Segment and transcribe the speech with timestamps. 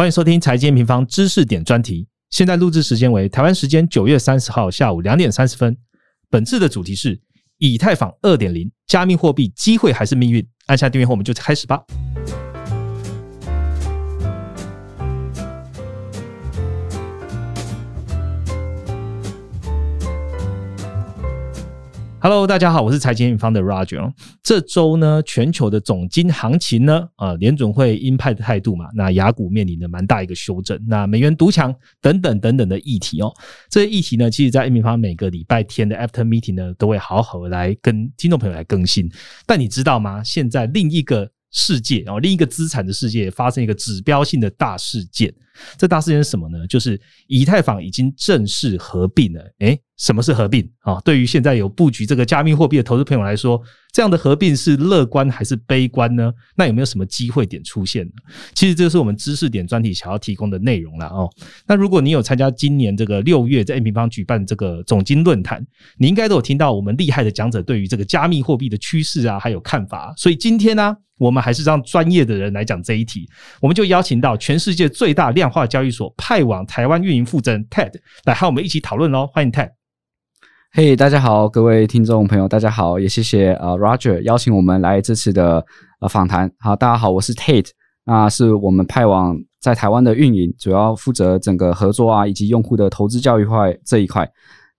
[0.00, 2.08] 欢迎收听财经平方知识点专题。
[2.30, 5.76] 现在录制时间为台湾时间九月三十号下午两点三十分。
[6.30, 7.20] 本次的主题是
[7.58, 10.42] 以太坊二点零，加密货币机会还是命运？
[10.68, 11.84] 按下订阅后，我们就开始吧。
[22.22, 24.12] Hello，大家好，我是财经一方的 Roger。
[24.42, 33.32] 这周呢，全球的总金行情呢，呃，联准会鹰派的态度嘛，那雅股面临的蛮大一个修正，那美元独强等等等等的议题哦。
[33.70, 39.10] 这些议题呢，其实在一平方每个礼拜天的 After Meeting 呢，都会好好来跟听众朋友来更新。
[39.46, 40.22] 但你知道吗？
[40.22, 45.32] 现在另一个世界哦，另一个资产的世界发生一个指标性的大事件。
[45.76, 46.66] 这大事件是什么呢？
[46.66, 49.42] 就是以太坊已经正式合并了。
[49.58, 50.98] 诶，什么是合并啊？
[51.00, 53.60] 对于现在有布局这个加密货币的投资朋友来说，
[53.92, 56.32] 这样的合并是乐观还是悲观呢？
[56.56, 58.12] 那有没有什么机会点出现呢？
[58.54, 61.28] 其实这是我们知识点专题想要提供的内容了哦。
[61.66, 65.66] 那如果你有参加今年这个六月在 M 平方举办这个总金论坛，
[65.98, 70.14] 你应该都有听到我们厉害的讲者对于这个加密货币的趋势啊，还有看法。
[70.16, 73.28] 所以今天呢，我们还是让专业的人来讲这一题，
[73.60, 77.92] 我们就邀请到全世界最大量化交易所派往台湾运营负责人 Ted
[78.24, 79.26] 来和我们一起讨论喽。
[79.26, 79.68] 欢迎 Ted。
[80.72, 85.62] 嘿，大家好，各位听众朋友，大家好，也谢谢呃 Roger 邀请我们来这次的
[86.00, 86.50] 呃访谈。
[86.58, 87.68] 好，大家好，我是 Tate，
[88.06, 94.26] 那是我们派往在台湾的运营，主要负责整个合作啊，以及用户的投资教育块这一块。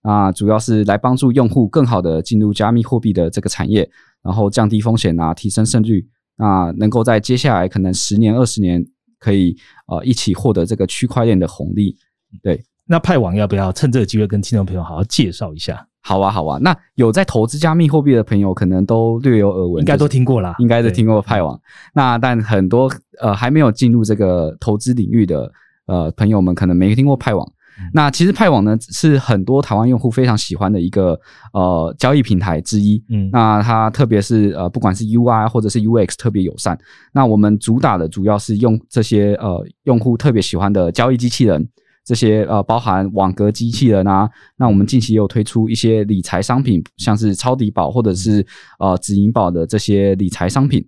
[0.02, 3.88] 啊，主要是来帮助用户更好的进入加密货币的这个产业，
[4.24, 6.04] 然后降低风险啊，提升胜率
[6.36, 8.84] 啊，能够在接下来可能十年、二十年
[9.18, 11.96] 可以呃一起获得这个区块链的红利。
[12.42, 12.62] 对。
[12.84, 15.86] 那派网要不要趁这个机会跟听众朋友好好介绍一下？
[16.02, 16.58] 好啊，好啊。
[16.60, 21.58] 那有在投资加密货币的朋友，可能都略有耳闻，应该都听过啦，应该都听过派网。
[21.94, 25.50] 那但很多呃还没有进入这个投资领域的
[25.86, 27.50] 呃朋友们，可能没听过派网。
[27.92, 31.18] 那其实派网呢，是很多台湾用户非常喜欢的一个
[31.52, 33.02] 呃交易平台之一。
[33.08, 36.78] 嗯，那它特别是呃不管是 UI 或者是 UX 特别友善。
[37.12, 41.68] 那我们主打的主要是用这些呃用户特别喜欢的交易机器人。
[42.04, 48.44] 这些呃，包含网格机器人啊，那我们近期也有推出一些理财商品，像是超底宝或者是
[48.80, 50.84] 呃止盈宝的这些理财商品，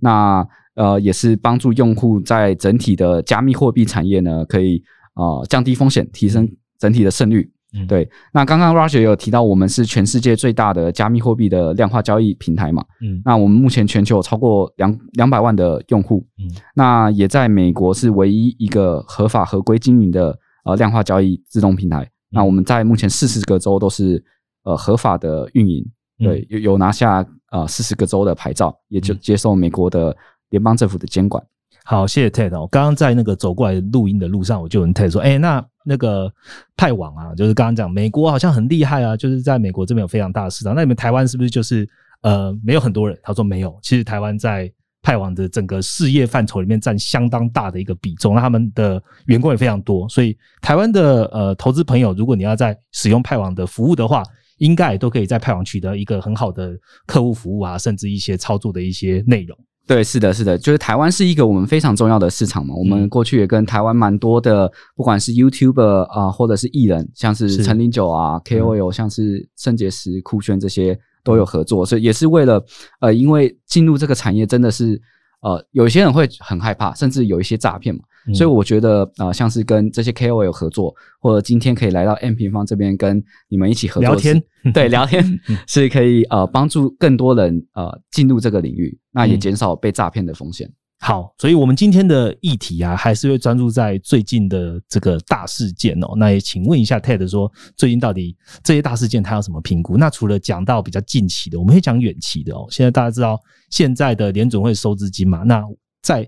[0.00, 0.44] 那
[0.74, 4.82] 呃也是帮助用户在整体的加密货币产业呢，可以
[5.16, 7.50] 呃降低风险，提升整体的胜率。
[7.88, 12.84] 对，那刚刚 Roger 有提到，我们是全世界最大的加密货币的量化交易平台嘛？
[13.02, 20.38] 嗯，那我们目前全球有超过两两百万的用户，嗯，那也在美国是唯一一个合法合规经营的。
[20.66, 24.20] 呃，量化交易自动平台，那我们在目前四十个州都是
[24.64, 25.88] 呃合法的运营，
[26.18, 30.16] 对，有有拿下呃四十个州的牌照，也就接受美国的
[30.50, 31.40] 联邦政府的监管。
[31.88, 32.60] 好，谢谢 Ted。
[32.60, 36.28] 我刚刚在那个走过来录音的路上，我就问 Ted 说：“哎，那那个
[36.76, 41.88] 派网啊，就是刚刚讲美国好像很厉害啊，就是在美国这边有非常大的市场，那你们台湾是不是就是
[42.22, 44.70] 呃没有很多人？”他说：“没有，其实台湾在。”
[45.02, 54.24] 派网的整个事业范畴里面占相当大的一个比重，那他们的员工也非常多，所以台湾的呃投资朋友，如果你要在使用派网的服务的话，
[54.58, 56.76] 应该也都可以在派网取得一个很好的
[57.06, 59.56] 客户服务啊，甚至一些操作的一些内容。
[59.86, 62.74] 对，是的，是的，就是台湾是一个我们非常重要的市场嘛。
[62.74, 70.98] 我们过去也跟台湾蛮多的，不管是 YouTuber 啊，或者是艺人，像是陈林九啊，KOL，像是圣结石、酷炫这些。
[71.26, 72.64] 都有合作，所以也是为了，
[73.00, 75.02] 呃，因为进入这个产业真的是，
[75.40, 78.00] 呃，有些人会很害怕，甚至有一些诈骗嘛，
[78.34, 84.42] 所以我觉得，呃，像是跟这些 KOL 合作，或者今天可以来到 M 平方这边跟你们一起合作聊天，
[84.72, 85.24] 对，聊天
[85.68, 90.70] 是可以呃帮助更多人呃进入这个领域，那也减少被诈骗的风险。
[90.98, 96.14] 好，所以我们今天的议题啊，还是会专注在最近的这个大事件哦。
[96.16, 99.98] 那也请问一下 Ted 说，最近到底这些大事件他有什么评估？
[99.98, 102.66] 那除了讲到比较近期的，我们会讲远期的哦。
[102.70, 103.38] 现在大家知道
[103.70, 105.42] 现在的联总会收资金嘛？
[105.42, 105.62] 那
[106.00, 106.26] 在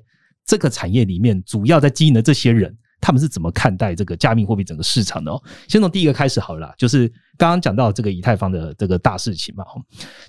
[0.49, 2.77] 这个产业里面，主要在经营的这些人。
[3.01, 5.31] 他们是怎么看待这个加密货币整个市场的？
[5.31, 7.07] 哦，先从第一个开始好了，就是
[7.37, 9.65] 刚刚讲到这个以太坊的这个大事情嘛。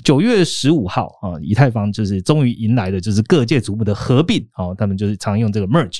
[0.03, 5.97] 九月十五号啊，以太坊就是终于迎来的就是各界瞩目的合并哦，他们就是常用这个 merge，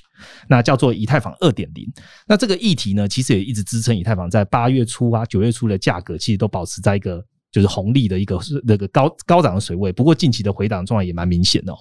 [0.48, 1.92] 那叫做以太坊二点零。
[2.28, 9.92] 那这个议题呢，其实也一直支撑以太坊在八月初啊、九月初的价格，其实都保持在一个就是红利的一个那个高高涨的水位。
[9.92, 11.74] 不过近期的回档状态也蛮明显的。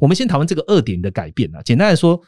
[0.00, 2.20] 我们先讨论这个二点的改变啊，简单来说，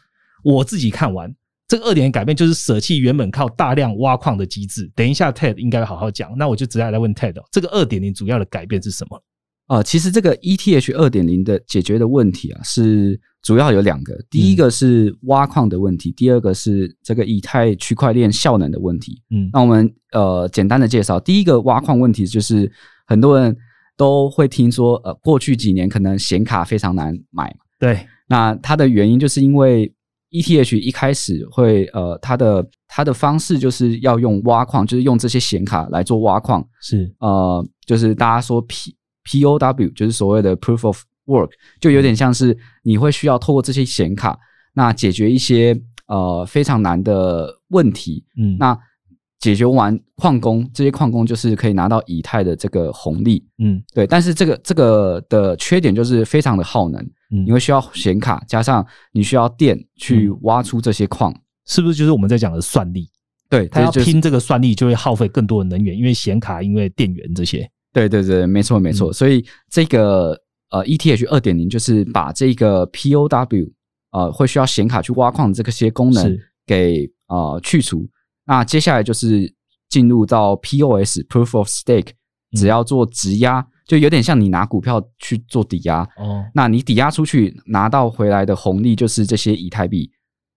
[0.43, 1.35] 我自己看完。
[1.69, 4.89] 这个二点改变就是舍弃原本靠大量挖矿的机制。
[4.95, 6.33] 等一下，Ted 应该好好讲。
[6.39, 9.21] 那我就直接来问 Ted，这个二点零主要的改变是什么？
[9.69, 19.21] 呃，其实这个 ETH 二点零的解决的问题啊，是主要有两个，第一个是挖矿的问题，第二个是这个以太区块链效能的问题。
[19.31, 19.51] 嗯。
[19.53, 22.71] 那我们呃简单的介绍，第一个挖矿问题就是
[23.07, 23.57] 很多人
[23.97, 29.93] 都会听说，呃，过去几年可能显卡非常难买嘛，对，那它的原因就是因为
[30.31, 37.13] ETH 一开始会呃它的它的方式就是要用挖矿，就是用这些显卡来做挖矿，是。
[37.19, 38.95] 呃，就是大家说 P
[39.27, 41.51] POW，就是所谓的 Proof of Work，
[41.81, 44.39] 就有点像是你会需要透过这些显卡，
[44.73, 48.25] 那解决一些呃非常难的问题。
[48.39, 48.79] 嗯那
[49.39, 54.07] 解决完矿工，这些矿工就是可以拿到以太的这个红利，嗯对。
[54.07, 61.35] 但是这个这个的缺点就是非常的耗能，嗯你会需要显卡，加上你需要电去挖出这些矿。
[61.67, 63.11] 是不是就是我们在讲的算力？
[63.49, 67.69] 对，它要拼这个算力，就会耗费更多的能源，因为显卡、因为电源这些。
[67.97, 69.11] 对对对，没错没错。
[69.11, 69.13] 嗯。
[69.13, 70.39] 所以这个
[70.71, 73.73] 呃 ETH 二点零就是把这个 POW
[74.11, 76.51] 呃会需要显卡去挖矿的这些功能是。
[76.67, 78.07] 给呃去除。
[78.45, 79.51] 那接下来就是
[79.89, 82.11] 进入到 POS Proof of Stake，
[82.53, 82.57] 嗯。
[82.57, 86.03] 只要做质押，就有点像你拿股票去做抵押。
[86.19, 90.11] 哦，那你抵押出去拿到回来的红利就是这些以太币，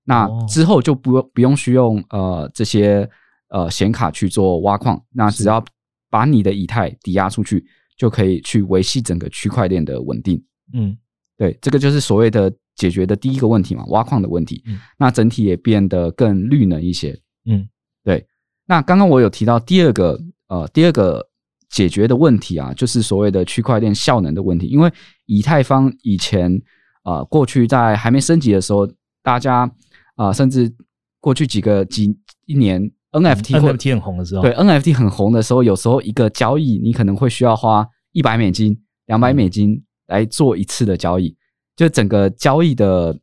[0.03, 0.45] 那哦。
[0.49, 3.07] 之后就不不用需用呃这些
[3.49, 5.63] 呃显卡去做挖矿，那只要
[6.09, 7.65] 把你的以太抵押出去，
[7.97, 10.43] 就可以去维系整个区块链的稳定。
[10.73, 10.97] 嗯
[11.37, 14.61] 对，这个就是所谓的解决的第一个问题嘛，挖矿的问题。
[14.65, 17.17] 嗯那整体也变得更绿能一些。
[17.45, 17.67] 嗯
[18.03, 18.25] 对
[18.65, 21.25] 那刚刚我有提到第二个呃第二个
[21.69, 24.67] 解决的问题啊，就是所谓的区块链效能的问题。
[24.67, 24.91] 因为
[25.25, 26.61] 以太坊以前
[27.03, 28.87] 呃过去在还没升级的时候，
[29.23, 29.61] 大家
[30.15, 30.71] 啊、呃甚至
[31.19, 32.15] 过去几个几
[32.45, 38.77] 一年 NFT 或 NFT 很红的时候，对 NFT 很红的时候，有时候一个交易你可能会需要花一百美金、
[39.07, 41.35] 两百美金来做一次的交易，
[41.75, 43.17] 就整个交易的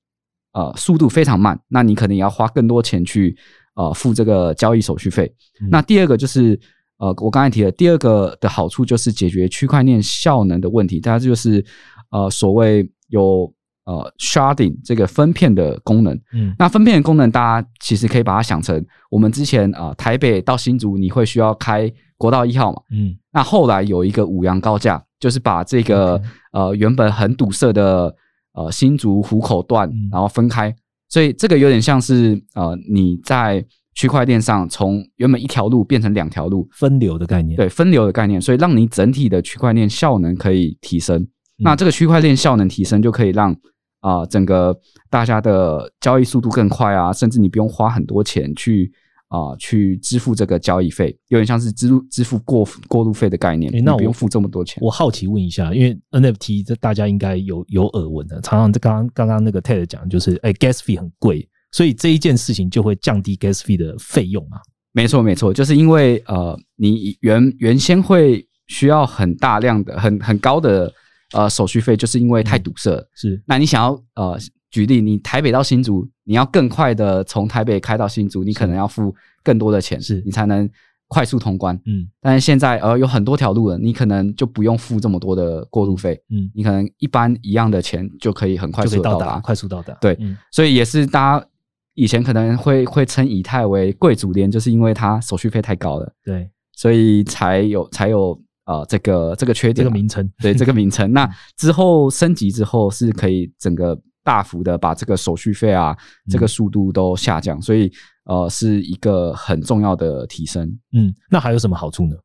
[0.53, 3.37] 呃速度非常慢，那你可能也要花更多钱去
[3.75, 5.33] 呃付这个交易手续费。
[5.61, 5.69] 嗯。
[5.71, 6.59] 那第二个就是
[6.99, 11.65] 呃我刚才提的第二个的好处就是解决区块链效能的问题，大家就是
[12.11, 13.53] 呃所谓有
[13.87, 16.15] 呃 sharding 这个分片的功能。
[16.35, 22.83] 嗯那分片的功能，大家其实可以把它想成我们之前啊、呃台北到新竹，你会需要开国道一号嘛？
[22.93, 26.21] 嗯那后来有一个五羊高架，就是把这个
[26.53, 28.15] 呃原本很堵塞的
[28.55, 30.75] 呃新竹湖口段嗯，然后分开，
[31.09, 41.27] 所以这个有点像是呃你在区块链上从原本一条路变成两条路，分流的概念，对分流的概念，所以让你整体的区块链效能可以提升。
[41.59, 43.57] 那这个区块链效能提升，就可以让
[44.01, 44.79] 啊、整个
[45.11, 48.93] 大家的交易速度更快啊，甚至你不用花很多钱去
[49.29, 54.81] 啊、去支付这个交易费，有点像是支付支付过过路费的概念，诶那我你不用付这么多钱。
[54.81, 64.59] 我好奇问一下，因为 NFT 这大家应该有有耳闻的，常常这刚刚刚刚那个 Ted 讲，就是哎、gas fee 很贵，所以这一件事情就会降低 gas fee 的费用嘛。
[64.93, 70.91] 没错，没错，就是因为呃，你原原先会需要很大量的、很很高的
[71.33, 73.09] 呃手续费，就是因为太堵塞了。
[73.15, 74.39] 是，那你想要呃，
[74.71, 80.69] 举例，你台北到新竹，你要更快的从台北开到新竹，你可能要付更多的钱，是你才能
[81.09, 81.75] 快速通关。
[81.87, 89.39] 嗯但是现在呃有很多条路了，你可能就不用付这么多的过路费，嗯，你可能一般一样的钱就可以很快速到达。
[89.41, 89.97] 快速到达。
[90.01, 91.47] 对嗯所以也是大家
[91.95, 99.91] 以前可能会会称以太为贵族链，就是因为它手续费太高了，对，所以才有才有呃这个这个缺点嘛。
[99.91, 101.13] 这个名称，对这个名称。
[101.13, 105.97] 那之后升级之后是可以整个大幅的把这个手续费啊，
[106.29, 107.91] 这个速度都下降，所以
[108.25, 110.69] 呃是一个很重要的提升。
[110.93, 112.17] 嗯，那还有什么好处呢？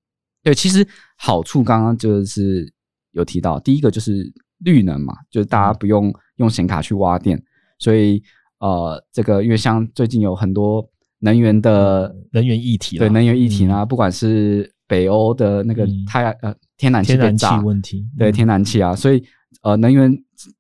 [0.44, 0.86] 对，其实
[1.18, 2.68] 好处刚刚就是
[3.12, 4.24] 有提到，第一个就是
[4.64, 7.40] 绿能嘛，就是大家不用用显卡去挖电，
[7.78, 8.20] 所以
[8.60, 10.84] 呃这个因为像最近有很多
[11.20, 16.04] 能源的能源议题啦对能源议题啊，不管是北欧的那个嗯。
[16.06, 17.62] 太阳呃天然气天然气被炸。
[17.62, 19.24] 问题，对嗯天然气啊，所以
[19.62, 20.12] 呃，能源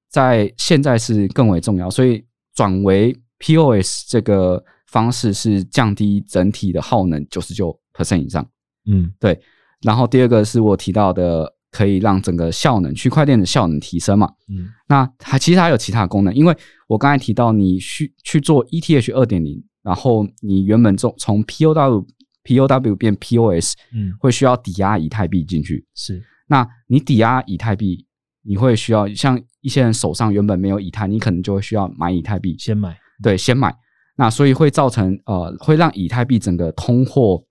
[0.09, 2.23] 在现在是更为重要，所以
[2.55, 8.47] 转为 POS 这个方式是降低整体的耗能九十九 percent 以上。
[8.89, 9.11] 嗯。
[9.19, 9.37] 对
[9.81, 14.29] 然后第二个是我提到的，可以让整个效能区块链的效能提升嘛。
[14.47, 14.69] 嗯。
[14.87, 16.55] 那还其实还有其他功能，因为
[16.87, 22.05] 我刚才提到你去去做 ETH 二点零，然后你原本从从 POW
[22.43, 25.85] POW 变 POS，嗯，会需要抵押以太币进去。
[25.95, 28.05] 是，那你抵押以太币，
[28.43, 33.75] 你会需要像一些人手上原本没有以太，你可能就会需要买以太币，先买，对，先买。
[34.15, 37.43] 那所以会造成呃，会让以太币整个通货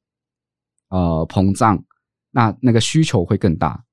[0.90, 1.82] 呃膨胀，
[2.30, 3.84] 那那个需求会更大。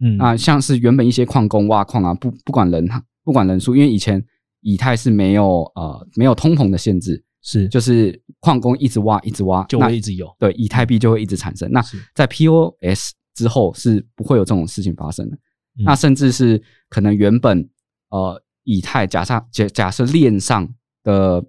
[0.00, 2.88] 嗯那像是原本一些矿工挖矿啊，不不管人
[3.22, 4.24] 不管人数，因为以前
[4.60, 11.70] 以太是没有呃没有通膨的限制，是就是矿工一直挖一直挖，就那会一直有，对以太币就会一直产生。
[11.70, 15.36] 那是在 POS 之后是不会有这种事情发生的。
[15.78, 17.68] 嗯那甚至是可能原本
[18.08, 20.68] 呃以太假设假假设链上
[21.02, 21.44] 的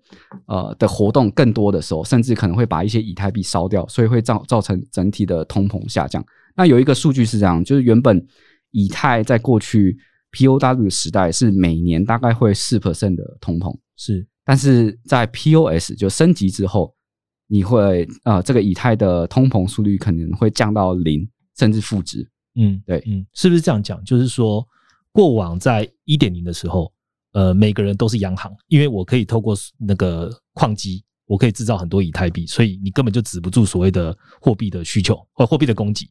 [0.47, 6.25] 呃的活动更多的时候，甚至可能会把一些以太币烧掉，所以会造造成整体的通膨下降。
[6.55, 8.21] 那有一个数据是这样，就是原本
[8.71, 9.97] 以太在过去
[10.31, 16.93] POW 时代是每年大概会四 percent 的通膨，是但是在 POS 就升级之后，
[17.47, 22.29] 你会呃这个以太的通膨速率可能会降到零甚至负值。
[22.55, 24.01] 嗯，对嗯，是不是这样讲？
[24.05, 24.65] 就是说，
[25.11, 26.89] 过往在一点零的时候，
[27.33, 36.07] 呃，每个人都是央行，因为我可以透过那个矿机，我可以制造很多以太币，所以你根本就止不住所谓的货币的需求或货币的供给。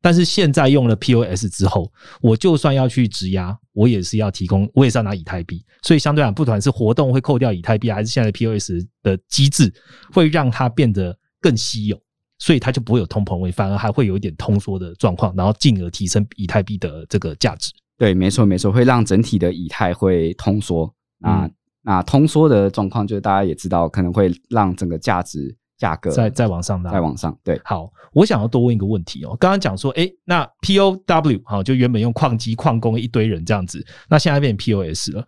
[0.00, 5.64] 但是现在用了 POS 之后，我就算要去质押，我也是要提供，我也是要拿以太币。
[5.82, 9.72] 所以相对来讲，不管是活动会扣掉以太币，还是现在的 POS 的机制，
[10.12, 12.00] 会让它变得更稀有。
[12.40, 17.72] 所以它就不会有通膨味，反而还会有一点通缩的状况，然后进而提升以太币的这个价值。
[17.96, 20.94] 对，没错没错，会让整体的以太会通缩。
[21.18, 27.34] 那、嗯那通缩的状况，就是大家也知道，可能会让整个价值价格再再往上拉，再往上。
[27.42, 29.36] 对，好，我想要多问一个问题哦。
[29.38, 35.26] 刚刚讲说，诶，那 POW 好，就原本用矿机、矿工一堆人这样子，那现在变 POS 了，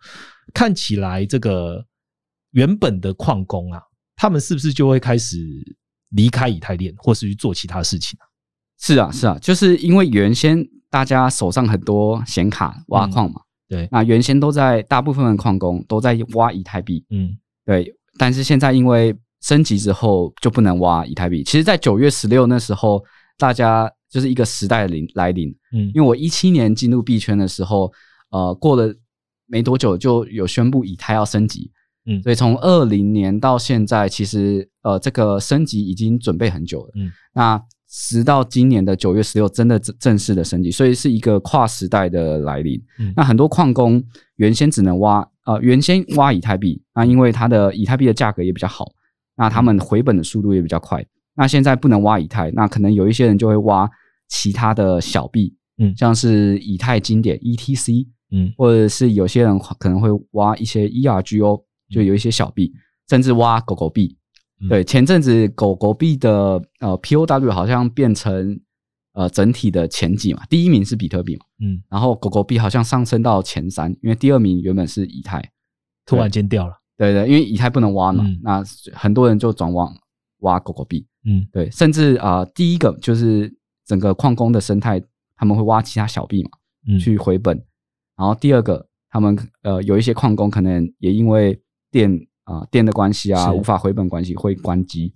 [0.52, 1.82] 看起来这个
[2.50, 3.80] 原本的矿工啊，
[4.16, 5.38] 他们是不是就会开始
[6.10, 8.26] 离开以太链，或是去做其他事情啊？
[8.80, 21.42] 是啊是啊，就是因为原先大家手上很多显卡挖矿嘛，对，那原先都在大部分的矿工都在挖以太币，嗯对，但是现在因为升级之后就不能挖以太币。
[21.44, 23.02] 其实，在九月十六那时候，
[23.38, 25.48] 大家就是一个时代的临来临。
[25.72, 27.90] 嗯因为我一七年进入币圈的时候，
[28.30, 28.94] 呃，过了
[29.46, 31.70] 没多久就有宣布以太要升级，
[32.06, 36.92] 嗯所以从二零年到现在，其实呃这个升级已经准备很久了。
[36.96, 42.80] 嗯，那直到今年的九月十六，真的正正式的升级，所以是一个跨时代的来临。
[42.98, 44.02] 嗯那很多矿工
[44.36, 48.84] 原先只能挖呃原先挖以太币，那因为它的以太币的价格也比较好，
[49.40, 51.02] 那他们回本的速度也比较快。
[51.34, 53.88] 那现在不能挖以太，那可能有一些人就会挖
[54.28, 62.70] 其他的小币，嗯像是以太经典 ETC，嗯或者是有些人可能会挖一些 ERGO，就有一些小币，
[63.08, 64.14] 甚至挖狗狗币。
[64.62, 68.60] 嗯对，前阵子狗狗币的呃 POW 好像变成
[69.14, 75.42] 呃整体的前几嘛，第一名是比特币嘛，嗯，然后狗狗币好像上升到前三，因为第二名原本是以太。
[76.06, 79.90] 突然间掉了，对对，因为以太不能挖嘛，嗯那很多人就转往
[80.40, 81.06] 挖狗狗币。
[81.24, 83.50] 嗯对，甚至啊、呃第一个就是
[83.86, 85.02] 整个矿工的生态，
[85.34, 86.50] 他们会挖其他小币嘛，
[86.88, 87.56] 嗯，去回本。
[88.16, 91.58] 然后第二个，他们呃有一些矿工可能也因为
[91.90, 92.10] 电
[92.44, 95.14] 啊、电的关系啊，是无法回本关系会关机，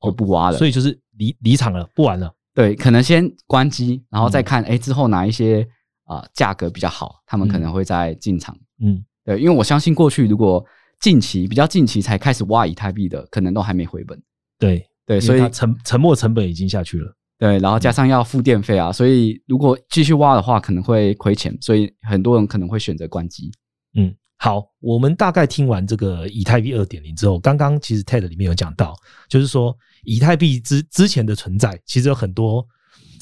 [0.00, 0.56] 就不挖了。
[0.58, 2.32] 所以就是离离场了，不玩了。
[2.54, 5.66] 对，可能先关机，然后再嗯看哎、诶之后哪一些
[6.04, 8.56] 啊、呃价格比较好，他们可嗯能会再进场。
[8.80, 10.64] 嗯对，因为我相信过去如果
[11.04, 14.18] 近期比较近期才开始挖以太币的，可能都还没回本。
[14.58, 17.14] 对对，所以它沉沉没成本已经下去了。
[17.38, 23.52] 对，然后加上要付电费啊，所以如果继续挖的话，可能会亏钱，所以很多人可能会选择关机。
[23.94, 28.96] 嗯，好，我们大概听完这个以太币二点零之后，刚刚其实 TED 里面有讲到，
[29.28, 32.66] 就是说以太币之之前的存在，其实有很多，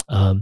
[0.07, 0.33] 呃，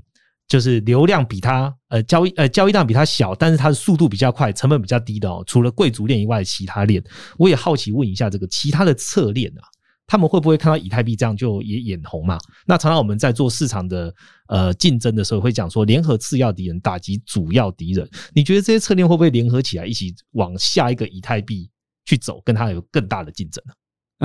[0.50, 5.45] 就是流量比它呃交易呃交易量比它小，但是它的速度比较快，成本比较低的哦。
[5.47, 7.00] 除了贵族链以外其他链，
[7.38, 9.62] 我也好奇问一下，这个其他的侧链啊，
[10.09, 12.37] 他们会不会看到以太币这样就也眼红嘛？
[12.66, 14.12] 那常常我们在做市场的
[14.49, 18.09] 呃竞争的时候，会讲说联合次要敌人打击主要敌人。
[18.35, 21.71] 你觉得这些侧链会不会联合起来，一起往下一个以太币
[22.04, 23.73] 去走，跟它有更大的竞争呢？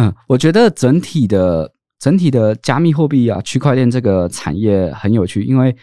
[0.02, 5.76] 嗯，我觉得整体的整体的加密货币啊，区块链这个产业很有趣，因为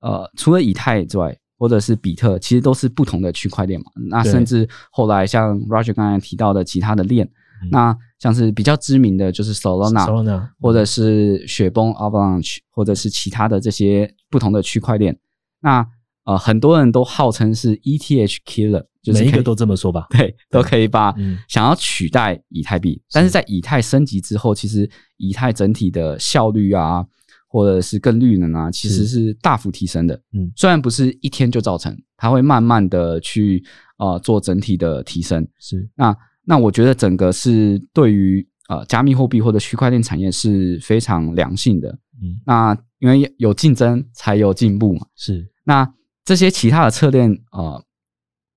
[0.00, 3.86] 呃，除了以太之外，或者是比特，其实都是不同的区块链嘛。
[4.08, 7.26] 那甚至后来像 Roger 刚才提到的其他的链，
[7.62, 15.18] 嗯那像是比较知名的就是 Solana，Solana 或者是雪崩 Avalanche，或者是其他的这些不同的区块链。
[15.60, 15.86] 那
[16.24, 20.06] 呃，很多人都号称是 ETH killer，就是每一个都这么说吧？
[20.10, 27.02] 对，都可以把嗯想要取代以太币，但是在以太升级之后，其实以太整体的效率啊，
[27.48, 30.14] 或者是更绿能啊，其实是大幅提升的。
[30.32, 33.64] 嗯虽然不是一天就造成，它会慢慢的去
[33.98, 35.46] 呃做整体的提升。
[35.58, 41.88] 是那那我觉得整个是对于呃加密货币或者区块链产业是非常良性的。
[42.22, 45.06] 嗯那因为有竞争才有进步嘛。
[45.16, 45.88] 是那
[46.24, 47.82] 这些其他的侧链呃，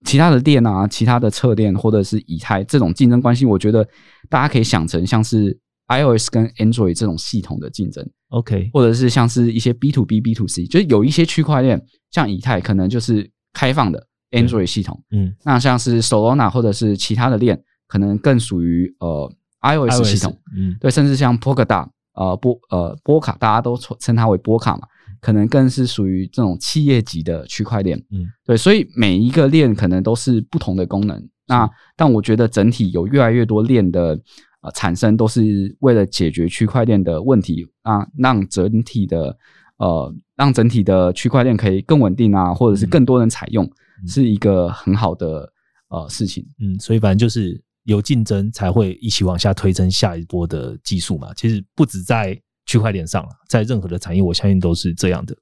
[0.03, 3.87] 其他的链啊，其他的侧链或者是以太这种竞争关系，我觉得
[4.29, 5.57] 大家可以想成像是
[5.87, 8.09] iOS 跟 Android 这种系统的竞争。
[8.31, 15.35] OK，或者是像是一些 B to B、B to C，就是有一些区块链，像以太可能就是开放的 Android 系统，嗯。
[15.43, 20.75] 那像是 Solana 或者是其他的链，可能更属于呃 iOS 系统，，嗯。
[20.79, 24.87] 对，甚至像 Polkadot 呃波呃波卡，大家都称称它为波卡嘛，
[25.19, 28.25] 可能更是属于这种企业级的区块链，嗯。
[28.45, 31.21] 对，所以每一个链可能都是不同的功能。
[31.47, 34.17] 那但我觉得整体有越来越多链的
[34.61, 39.37] 呃产生，都是为了解决区块链的问题啊，让整体的
[39.77, 43.69] 呃让整体的区块链可以更稳定啊，或者是更多人采用，
[44.07, 45.51] 是一个很好的
[45.89, 46.45] 呃事情。
[46.59, 51.33] 嗯，所以反正就是有竞争才会一起往下推升下一波的技术嘛。
[51.35, 55.35] 其实不止在区块链上了，在任何的产业，我相信都是这样的。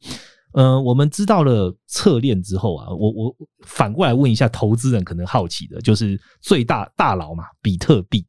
[0.54, 3.36] 嗯、我们知道了侧链之后啊，我我
[3.68, 8.26] 反过来问一下投资人可能好奇的，就是最大大佬嘛，比特币。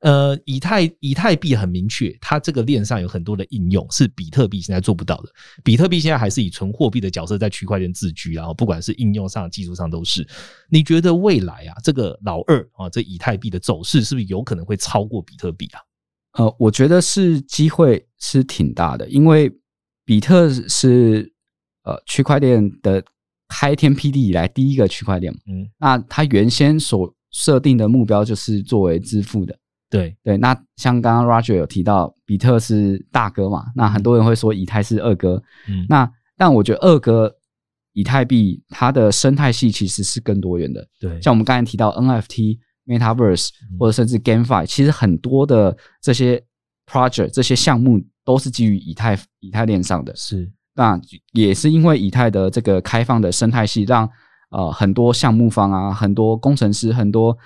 [0.00, 5.30] 呃，以太以太币很明确，它这个链上有很多的应用是比特币现在做不到的。
[5.64, 10.26] 比特币现在还是以纯货币的角色在区块链自居啊，然后不管是应用上、技术上都是。
[10.68, 15.80] 你觉得未来啊，这个老二啊，这以太币的走势是不是有可能会超过比特币啊？
[16.38, 19.50] 呃，我觉得是机会是挺大的，因为
[20.04, 21.32] 比特是
[21.84, 23.02] 呃区块链的
[23.48, 25.32] 开天辟地以来第一个区块链。
[25.46, 29.58] 嗯，那它原先所设定的目标就是作为支付的。
[29.88, 35.42] 对，对，那像刚刚 Roger 有提到，比特是大哥嘛，那很多人会说以太是二哥。
[35.68, 37.32] 嗯，那但我觉得二哥
[37.92, 46.42] 以太币它的生态系其实是更多元的，对，像我们刚才提到 NFT、Metaverse 嗯或者甚至 GameFi，其实很多的这些
[46.86, 50.14] project 这些项目都是基于以太以太链上的。
[50.14, 51.00] 是，那
[51.32, 54.08] 也是因为以太的这个开放的生态系，让
[54.50, 57.36] 呃很多项目方啊、很多工程师、很多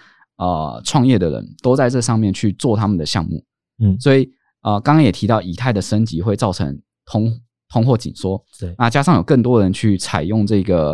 [0.40, 3.44] 呃创业的人都在这上面去做他们的项目。
[3.78, 4.26] 嗯，所以
[4.62, 7.30] 呃刚刚也提到以太的升级会造成通
[7.68, 10.93] 通货紧缩，对，那加上有更多人去采用这个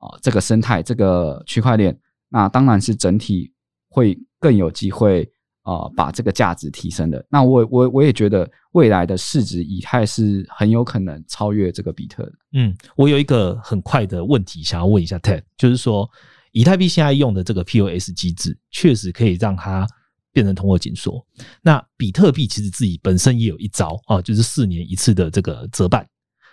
[0.00, 1.96] 呃这个生态这个区块链，
[2.30, 3.52] 那当然是整体
[3.90, 5.28] 会更有机会
[5.64, 7.24] 呃把这个价值提升的。
[7.30, 12.32] 那我我我也觉得未来的市值以太是很有可能超越这个比特的。
[12.54, 16.08] 嗯，我有一个很快的问题想要问一下 Ted，就是说，
[16.56, 19.86] 以太币现在用的这个 POS 机制，确实可以让它
[20.32, 21.22] 变成通货紧缩。
[21.60, 26.08] 那比特币其实自己本身也有一招啊，就是四年一次的这个折半。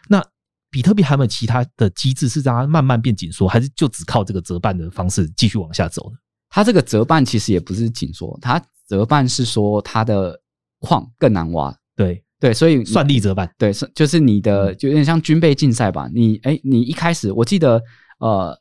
[0.10, 0.22] 那
[0.70, 6.18] 比特币还有没有其他的机制是让它慢慢变紧缩，还是就只靠这个折半的方式继续往下走呢？
[6.50, 10.38] 它这个折半其实也不是紧缩，它折半是说它的
[10.80, 11.74] 矿更难挖。
[11.96, 13.50] 对，对，所以算力折半。
[13.58, 16.10] 对，是就是你的就有点像军备竞赛吧。
[16.14, 17.82] 你哎，你一开始我记得
[18.20, 18.60] 呃，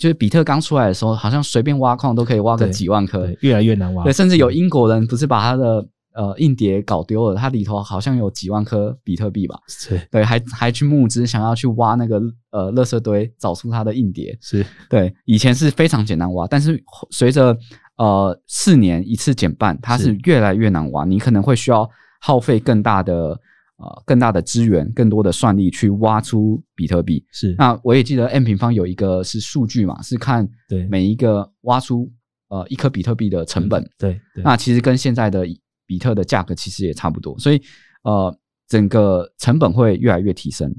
[0.00, 4.02] 就是比特刚出来的时候，好像随便挖矿都可以挖个对几万颗，，越来越难挖。
[4.02, 9.60] 对，甚至有英国人不是把他的呃硬碟搞丢了，它里头好像有几万颗比特币吧？
[9.68, 12.18] 是对，还还去募资，想要去挖那个
[12.50, 14.34] 呃垃圾堆，找出它的硬碟。
[14.40, 17.54] 是，对，以前是非常简单挖，但是随着
[17.98, 21.86] 呃四年一次减半，它是是越来越难挖，你可能会需要
[22.22, 23.38] 耗费更大的
[23.80, 27.24] 呃更大的资源、更多的算力去挖出比特币。
[27.32, 32.10] 是，那我也记得 M 平方有一个是数据嘛，是看对每一个挖出
[32.48, 33.82] 呃一颗比特币的成本。
[33.98, 35.46] 对对，那其实跟现在的
[35.86, 37.60] 比特的价格其实也差不多，所以
[38.02, 38.38] 呃，
[38.68, 40.72] 整个成本会越来越提升。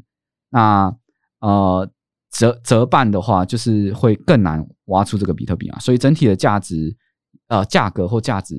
[0.50, 0.96] 那
[1.40, 1.90] 呃
[2.32, 6.96] 折折半的话，就是会更难挖出这个比特币啊，所以整体的价值
[7.48, 8.56] 呃价格或价值，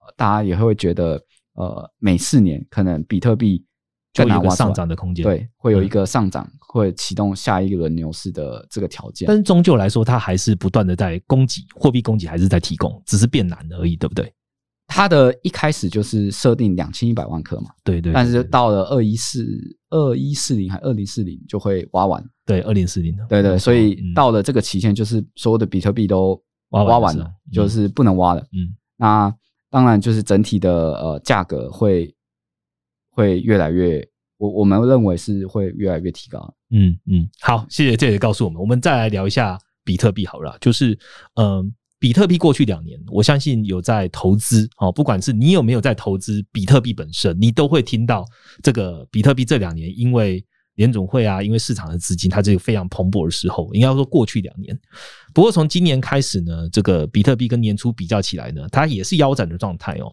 [0.00, 1.20] 呃大家也会觉得
[1.54, 3.62] 呃每四年可能比特币
[4.12, 5.22] 就有一个上涨的空间。
[5.22, 9.36] 对，会有一嗯个上涨，会启动下一轮牛市的这个条件但。
[9.36, 14.32] 是终究来说，它还是不断的在供给，货币供给还是在提供，只是变难而已，对不对？
[14.92, 19.46] 它的一开始就是设定两千一百万颗嘛，对对，但是到了二一四
[19.90, 26.30] 二一四零还二零四零就会挖完，对二零四零的，对对，所以嗯到了这个期限，就是所有的比特币都
[26.70, 28.40] 挖完挖完了就是不能挖了。
[28.52, 29.32] 嗯那
[29.70, 32.12] 当然就是整体的呃价格会
[33.20, 34.06] 会越来越，
[34.38, 36.52] 我我们认为是会越来越提高。
[36.70, 40.98] 嗯嗯，好，谢谢这也告诉我们，我们再来聊一下比特币好了，就是
[41.34, 48.24] 嗯、比特币过去两年，我相信有在投资哦，不管是你有没有在投资比特币本身，你都会听到
[48.62, 50.42] 这个比特币这两年因为
[50.80, 54.74] 联总会啊，因为市场的资金它这个非常蓬勃的时候，应该说过去两年。
[55.34, 60.10] 不过从今年开始呢，这个比特币跟年初比较起来呢，它也是腰斩的状态哦。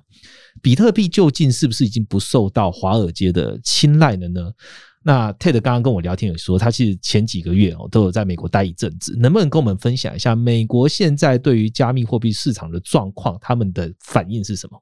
[0.62, 4.52] 比特币究竟是不是已经不受到华尔街的青睐了呢？
[5.04, 14.78] 那 Ted 刚刚跟我聊天有说，他其实前几个月哦都有在美国待一阵子，能不能跟我们分享一下美国现在对于加密货币市场的状况，他们的反应是什么？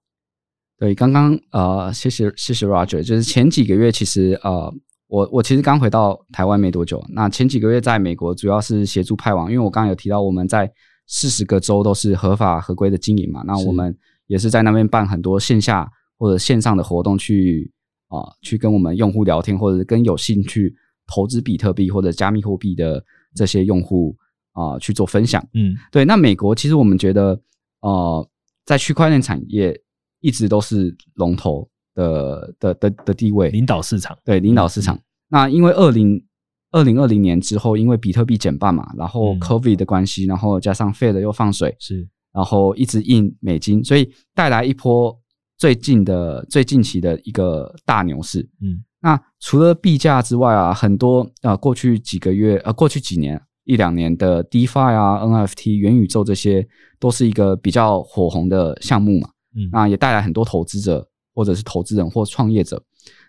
[0.79, 4.73] 对，刚刚呃，谢谢谢谢 Roger，就是前几个月其实呃，
[5.07, 10.71] 我我其实刚回到台湾没多久，那前几个月在美国主要是协助派网，因为我刚刚有提到我们在
[11.07, 13.95] 四十个州都是合法合规的经营嘛，那我们
[14.27, 17.71] 也是在那边办很多线下或者线上的活动去
[18.07, 20.75] 啊，去跟我们用户聊天，或者跟有兴趣
[21.07, 24.15] 投资比特币或者加密货币的这些用户
[24.53, 25.45] 啊去做分享。
[25.53, 27.39] 嗯，对，那美国其实我们觉得
[27.81, 28.29] 呃，
[28.65, 29.79] 在区块链产业。
[30.21, 34.99] 一直都是龙头的的的的地位，领导市场，对，领导市场。
[35.29, 36.23] 那因为二零
[36.71, 45.17] 二零二零年之后，因为比特币减半嘛，然后 COVID 的关系，然后加上 Fed 又放水，是，然后一直印美金，所以带来一波
[45.57, 48.41] 最近的最近期的一个大牛市。
[48.61, 56.67] 嗯，那除了币价之外啊，很多呃过去几个月呃过去几年一两年的 DeFi 啊、NFT、元宇宙这些，
[56.99, 59.29] 都是一个比较火红的项目嘛。
[59.55, 62.81] 嗯，那也带来很多投资者，或者是投资人或创业者。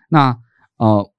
[0.09, 0.35] 那
[0.77, 1.11] 呃，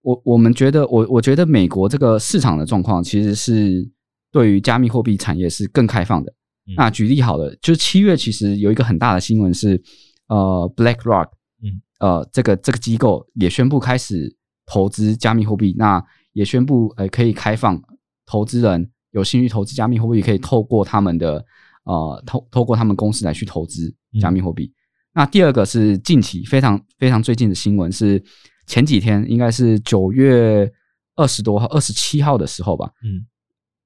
[0.00, 3.86] 我我们觉得，我我觉得美国这个市场的状况，其实是
[4.30, 6.32] 对于加密货币产业是更开放的。
[6.76, 9.82] 那举例好了，就是七月其实有一个很大的新闻是，
[10.28, 11.28] 呃，BlackRock，
[11.62, 17.82] 嗯，呃，这个这个机构也宣布开始投资加密货币，那也宣布呃可以开放
[18.24, 21.44] 投资人有兴趣投资加密货币，可以透过他们的。
[21.84, 24.70] 呃，透透过他们公司来去投资加密货币。
[25.18, 28.22] 那第二个是近期非常非常最近的新闻，是
[28.68, 30.72] 前几天应该是九月
[31.16, 32.88] 二十多号、二十七号的时候吧。
[33.02, 33.26] 嗯，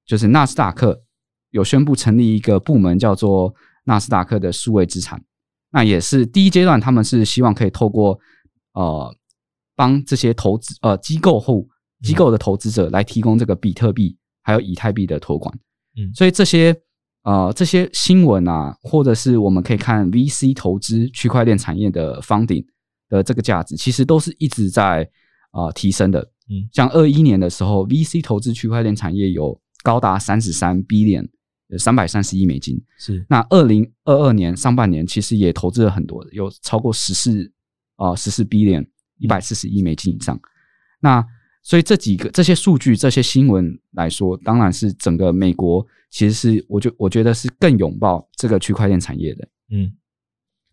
[0.05, 1.01] 就是纳斯达克
[1.49, 3.51] 有宣布成立一个部门，叫做
[3.85, 5.19] 纳斯达克的数位资产。
[5.71, 8.19] 那也是第一阶段，他们是希望可以透过
[8.73, 9.11] 呃
[9.75, 11.67] 帮这些投资呃机构户
[12.03, 15.51] 机构的投资者来提供这个比特币还有以太币的托管。
[15.97, 16.79] 嗯，所以这些。
[17.23, 22.65] 呃，这些新闻啊，或者是我们可以看 VC 投资区块链产业的方顶
[23.09, 25.09] 的这个价值，其实都是一直在
[25.51, 26.19] 啊提升的。
[26.49, 31.25] 嗯，像二一年的时候，VC 投资区块链产业有高达三十三 billion，
[31.79, 32.77] 三百三十亿美金。
[32.97, 37.49] 是，那二零二二年上半年其实也投资了很多，有超过十四
[37.95, 38.85] 啊十四 billion，
[39.17, 40.37] 一百四十亿美金以上。
[40.99, 41.25] 那
[41.61, 49.47] 所以这几个这些数据、这些新闻来说，当然是整个美国其实是，我就我觉得是更拥抱这个区块链产业的。
[49.71, 49.91] 嗯，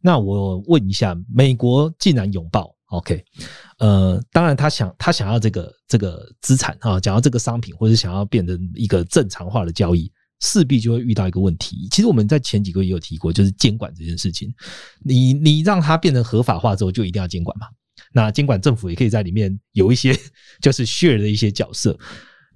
[0.03, 3.25] 那我问一下，美国既然拥抱，OK，
[3.79, 11.89] 呃，当然他想他想要这个这个资产啊，想要这个商品，或者想要变成一个正常化的交易，势必就会遇到一个问题。
[11.91, 14.55] 其实我们在前几个月有提过，就是监管这件事情。
[15.03, 17.67] 你你让它变成合法化之后，就一定要监管嘛？
[18.13, 20.15] 那监管政府也可以在里面有一些
[20.61, 21.99] 就是 share 的一些角色。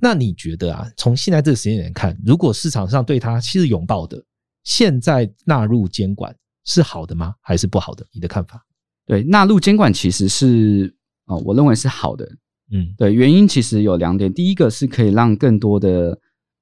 [0.04, 4.22] 那你觉得啊，从现在这个时间点看，如果市场上对它是拥抱的，
[4.62, 7.34] 现在纳入监管是好的吗？
[7.40, 8.06] 还是不好的？
[8.12, 8.62] 你的看法？
[9.06, 12.30] 对，纳入监管其实是啊，我认为是好的。
[12.70, 16.10] 嗯，对，原因其实有两点，第一个是可以让更多的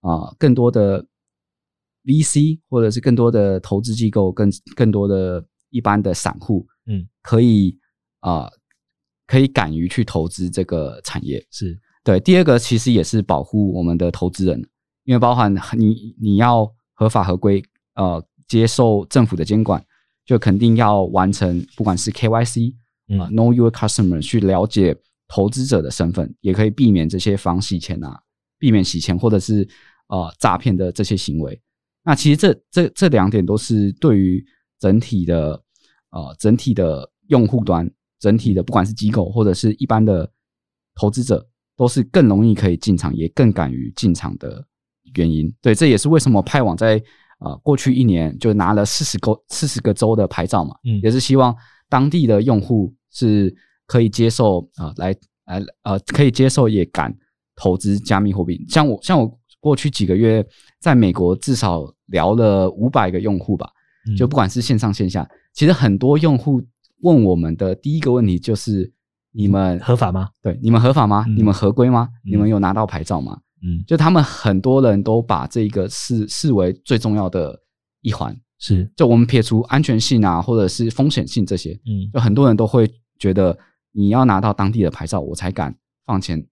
[0.03, 1.05] 啊，更多的
[2.05, 7.77] VC 或者是更多的投资机构，更更多的一般的散户，嗯，可以
[8.21, 8.49] 啊。
[9.25, 12.19] 可以敢于去投资这个产业，是对。
[12.21, 14.59] 第二个其实也是保护我们的投资人，
[15.05, 17.63] 因为包含你你要合法合规，
[17.95, 19.85] 呃，接受政府的监管，
[20.25, 22.75] 就肯定要完成，不管是 KYC
[23.19, 24.97] 啊，Know Your Customer，去了解
[25.29, 28.21] 投资者的身份，也可以避免这些防洗钱啊，
[28.59, 29.69] 避免洗钱或者是
[30.09, 31.61] 呃诈骗的这些行为。
[32.05, 34.45] 那其实这这这两点都是对于
[34.79, 35.63] 整体的
[36.11, 37.91] 呃整体的用户端。
[38.19, 40.31] 整体的，不管是机构或者是一般的
[40.95, 41.45] 投资者，
[41.83, 44.65] 都是更容易可以进场，也更敢于进场的
[45.17, 45.53] 原因。
[45.61, 47.03] 对，这也是为什么派网在
[47.41, 51.53] 呃过去一年就拿了四十个四十个州的牌照嘛，嗯，也是希望
[51.89, 53.53] 当地的用户是
[53.85, 55.13] 可以接受啊，来
[55.47, 57.13] 来呃可以接受也敢
[57.57, 58.65] 投资加密货币。
[58.69, 60.47] 像我像我过去几个月
[60.79, 63.69] 在美国至少聊了五百个用户吧，
[64.17, 66.63] 就不管是线上线下，其实很多用户。
[67.01, 68.89] 问我们的第一个问题就是：
[69.33, 70.29] 你们合法吗？
[70.43, 71.25] 对，你们合法吗？
[71.37, 72.09] 你们合规吗？
[72.25, 73.39] 你们有拿到牌照吗？
[73.63, 77.59] 嗯，就他们很多人都把这个视视为最重要的
[78.01, 78.37] 一环。
[78.59, 83.57] 是，就我们撇除安全性啊，或者是风险性这些，嗯，就很多人都会觉得
[83.91, 86.45] 你要拿到当地的牌照，我才敢放钱，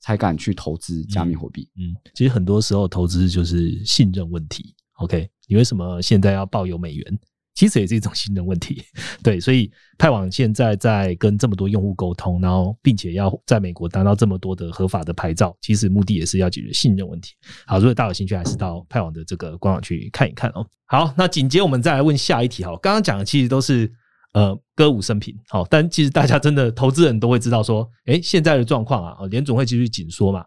[0.00, 1.68] 才敢去投资加密货币。
[1.76, 4.74] 嗯，其实很多时候投资就是信任问题。
[4.94, 7.18] OK，你为什么现在要抱有美元？
[7.54, 8.82] 其实也是一种信任问题。
[9.22, 17.32] 对，所以派网现在在跟这么多用户沟通，然后并且要在美国拿到这么多的合法的牌照，其实目的也是要解决信任问题。
[17.66, 20.66] 好，如果大家有兴趣，还是到派网的这个官网去看一看哦。
[20.86, 22.76] 好，那紧接我们再来问下一题哈。
[22.82, 23.90] 刚刚讲的其实都是
[24.32, 30.44] 呃歌舞升平，好，但其实大家真的投资人都会知道说，诶，现在的状况啊，联总会继续紧缩嘛。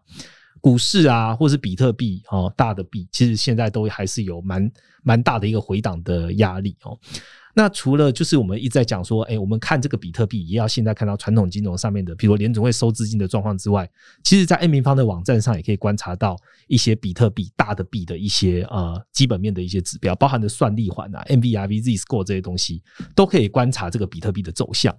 [0.60, 4.70] 股市啊，或是比特币哦，大的币，其实现在都还是有蛮
[5.02, 6.98] 蛮大的一个回档的压力哦。
[7.54, 13.88] 那除了就是我们一直在讲说，哎，我们看这个比特币，也要现在看到传统金融上面的，比如联总会收资金的状况之外，
[14.22, 16.36] 其实，在 A 平方的网站上也可以观察到
[16.68, 22.80] 一些比特币大的币的一些呃基本面的一些指标，包含的算力环啊、MVRV、Z score 这些东西，
[23.16, 24.94] 都可以观察这个比特币的走向。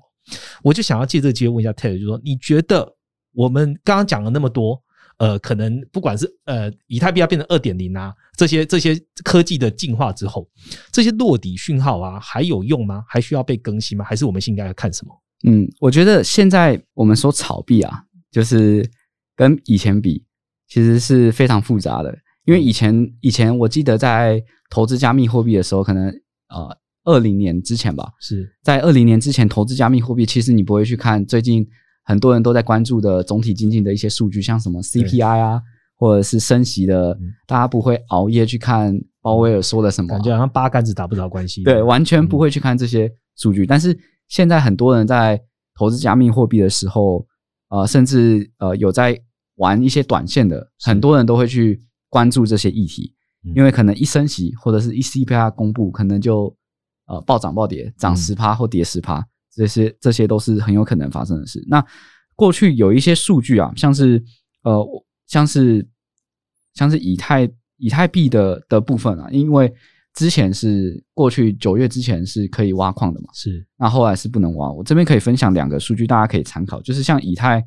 [0.62, 2.93] 我就想要借这个机会问一下 Ted，就说你觉得
[3.34, 4.82] 我们刚刚讲了那么多？
[5.19, 10.49] 呃，可能不管是呃，以太币要变成二点零啊，这些这些科技的进化之后，
[10.93, 13.03] 这些落底讯号啊，还有用吗？
[13.05, 14.05] 还需要被更新吗？
[14.05, 15.13] 还是我们现在要看什么？
[15.45, 18.01] 嗯，我觉得现在我们说炒币啊，
[18.32, 18.89] 就是
[19.36, 20.23] 跟以前比，
[20.69, 22.17] 其实是非常复杂的。
[22.45, 26.08] 因为以前以前我记得在投资加密货币的时候，可能
[26.47, 31.67] 呃二零年之前吧，是在二零年之前投资加密货币，其实你不会去看最近。
[32.10, 35.62] 很多人都在关注的总体经济的一些数据，像什么 CPI 啊，
[35.95, 41.62] 或者是升息的，大家不会熬夜去看鲍威尔说的什么，感觉好像八竿子打不着关系。
[41.62, 43.63] 对，完全不会去看这些数据。
[43.63, 43.95] 但是
[44.28, 45.39] 现在很多人在
[45.78, 47.24] 投资加密货币的时候，
[47.69, 49.15] 呃，甚至呃有在
[49.58, 53.13] 玩一些短线的，很多人都会去关注这些议题，
[53.56, 56.52] 因为可能一升息或者是一 CPI 公布，可能就
[57.06, 59.24] 呃暴涨暴跌，涨十趴或跌十趴。
[59.53, 61.63] 这些这些都是很有可能发生的事。
[61.67, 61.83] 那
[62.35, 64.23] 过去有一些数据啊，像是
[64.63, 64.85] 呃，
[65.27, 65.85] 像是
[66.73, 69.73] 像是以太以太币的的部分啊，因为
[70.13, 74.71] 之前是过去九月之前是可以挖矿的嘛，是那后来是不能挖。
[74.71, 77.59] 我这边可以分享两个数据，大家可以参考，就是像以太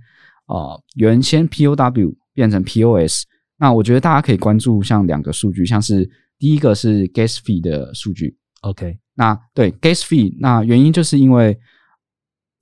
[0.47, 3.25] 啊，原先 POW 变成 POS，
[3.59, 11.59] 那我觉得大家可以关注像两个数据，像是第一个是 Gas Fee 的数据，OK，那对 Gas Fee，那原因就是因为。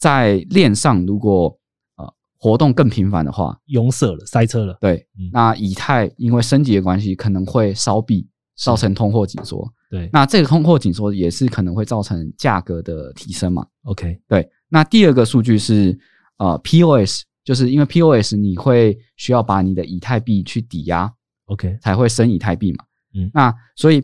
[0.00, 1.54] 在链上，如果
[1.96, 4.78] 呃活动更频繁的话，拥塞了，塞车了。
[4.80, 9.70] 对，那以太因为升级的关系，可能会烧币，造成通货紧缩。
[9.90, 14.48] 对，那这个通货紧缩也是可能会造成价格的提升嘛？OK，对。
[14.70, 15.98] 那第二个数据是
[16.38, 21.12] 呃 POS，就是因为 POS 你会需要把你的以太币去抵押
[21.44, 22.84] ，OK，才会升以太币嘛。
[23.14, 24.02] 嗯，那所以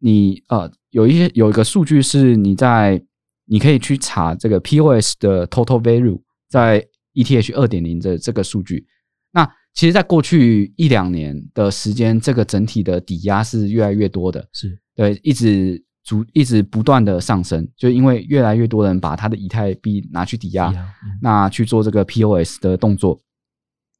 [0.00, 3.00] 你呃有一些有一个数据是你在。
[3.48, 8.86] 你可以去查这个 POS 的 Total Value 在 ETH 二点零的这个数据。
[9.32, 20.72] 那其实，在过去一两年的时间，这个整体的抵押是越来越多的，是对，一直逐一直不断的上升，就因为越来越多人把他的以太币拿去抵押，
[21.20, 23.20] 那去做这个 POS 的动作，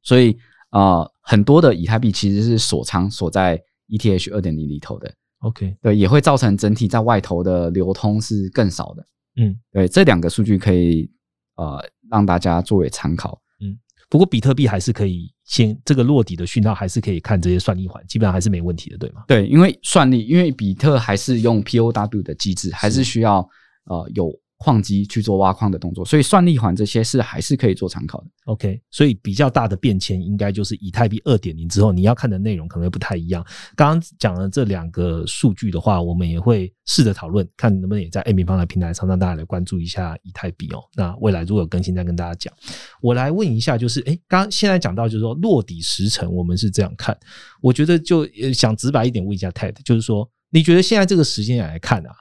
[0.03, 0.37] 所以
[0.71, 5.09] 呃，很多的以太币其实是锁仓锁在 ETH 二点零里头的。
[5.39, 9.05] OK，对，也会造成整体在外头的流通是更少的。
[9.35, 11.09] 嗯，对，这两个数据可以
[11.55, 13.41] 呃让大家作为参考。
[13.61, 13.77] 嗯，
[14.09, 19.23] 不过比特币还是可以先这个落底的讯号，还是可以看这些算力环，基本上还是没问题的，对吗？
[19.27, 23.47] 对，因为算力，因为比特还是用 POW 的机制，还是需要
[23.85, 24.31] 呃有。
[24.59, 28.27] 矿机去做挖矿的动作，所以算力环这些是还是可以做参考的。
[28.43, 33.41] OK，所以比较大的变迁应该就是以太币二点零之后，你要看的内容可能会不太一样。
[33.73, 40.83] 刚刚讲了这两个数据的话，我们也会试着讨论，看能不能也在 A 平方的平台上让大家来关注一下以太币哦。
[40.93, 42.53] 那未来如果有更新，再跟大家讲。
[43.01, 47.17] 我来问一下，就是哎，刚现在讲到就是说落底时程，我们是这样看。
[47.61, 52.11] 我觉得就想直白一点问一下 Ted，就是说你觉得现在这个时间来看啊，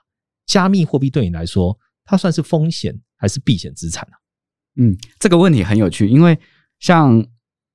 [0.47, 1.77] 加密货币对你来说？
[2.09, 4.17] 它算是风险还是避险资产呢？
[4.83, 6.39] 嗯，这个问题很有趣，因为
[6.79, 7.23] 像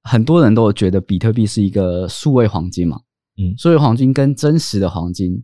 [0.02, 3.00] 很多人都觉得比特币是一个数位黄金嘛，
[3.38, 5.40] 嗯，数位黄金跟真实的黄金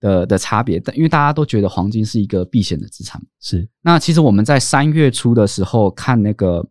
[0.00, 3.68] 的的差别，但因为大家都觉得黄金是一个避险的资产，是。
[3.82, 6.66] 那其实我们在三月初的时候看那个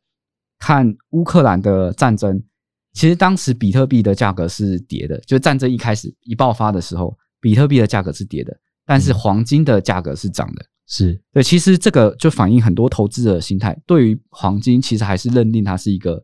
[0.60, 2.44] 看乌克兰的战争，
[2.92, 8.54] 其实当时比特币的价格是跌的，就战争一开始一爆发的时候，比特币的价格是跌的，
[8.86, 10.66] 但是黄金的价格是涨的。
[10.96, 16.22] 是对，其实这个就反映很多投资者的心态，对于黄金其实还是认定它是一个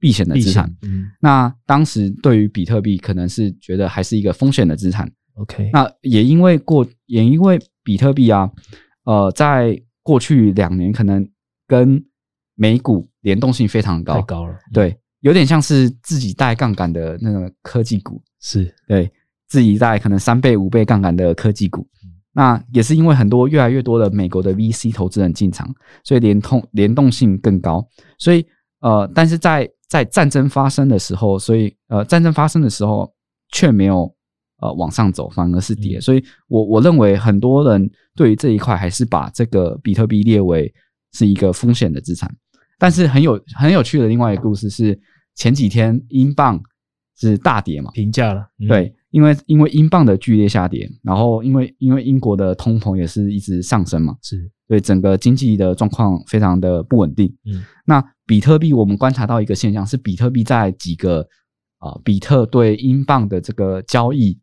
[0.00, 0.74] 避险的资产。
[0.80, 5.06] 嗯，那当时对于比特币可能是觉得还是一个风险的资产。
[5.34, 8.50] OK，那也因为过也因为比特币啊，
[9.04, 11.28] 呃，在过去两年可能
[11.66, 12.02] 跟
[12.54, 14.56] 美股联动性非常高，太高了。
[14.72, 19.12] 对，有点像是自己带杠杆的那个科技股，是对
[19.46, 21.86] 自己带可能三倍五倍杠杆的科技股。
[22.38, 25.66] 那也是因为很多越来越多的美国的 VC 投资人进场，
[26.04, 27.82] 所以联通联动性更高。
[28.18, 28.46] 所以
[28.80, 33.10] 呃，但是在在战争发生的时候，所以呃战争发生的时候
[33.52, 34.14] 却没有
[34.60, 35.98] 呃往上走，反而是跌。
[35.98, 40.70] 所以我我认为很多人对于这一块还是把这个比特币列为
[41.14, 42.30] 是一个风险的资产。
[42.78, 45.00] 但是很有很有趣的另外一个故事是
[45.36, 46.60] 前几天英镑
[47.18, 48.94] 是大跌嘛，平价了，对。
[49.16, 57.34] 因为因为英镑的剧烈下跌，然后因为因为英国的通膨也是一直上升嘛，是对整个经济的状况非常的不稳定。
[57.46, 61.26] 嗯，那比特币我们观察到一个现象是，比特币在几个
[61.78, 64.38] 啊比特对英镑的这个交易，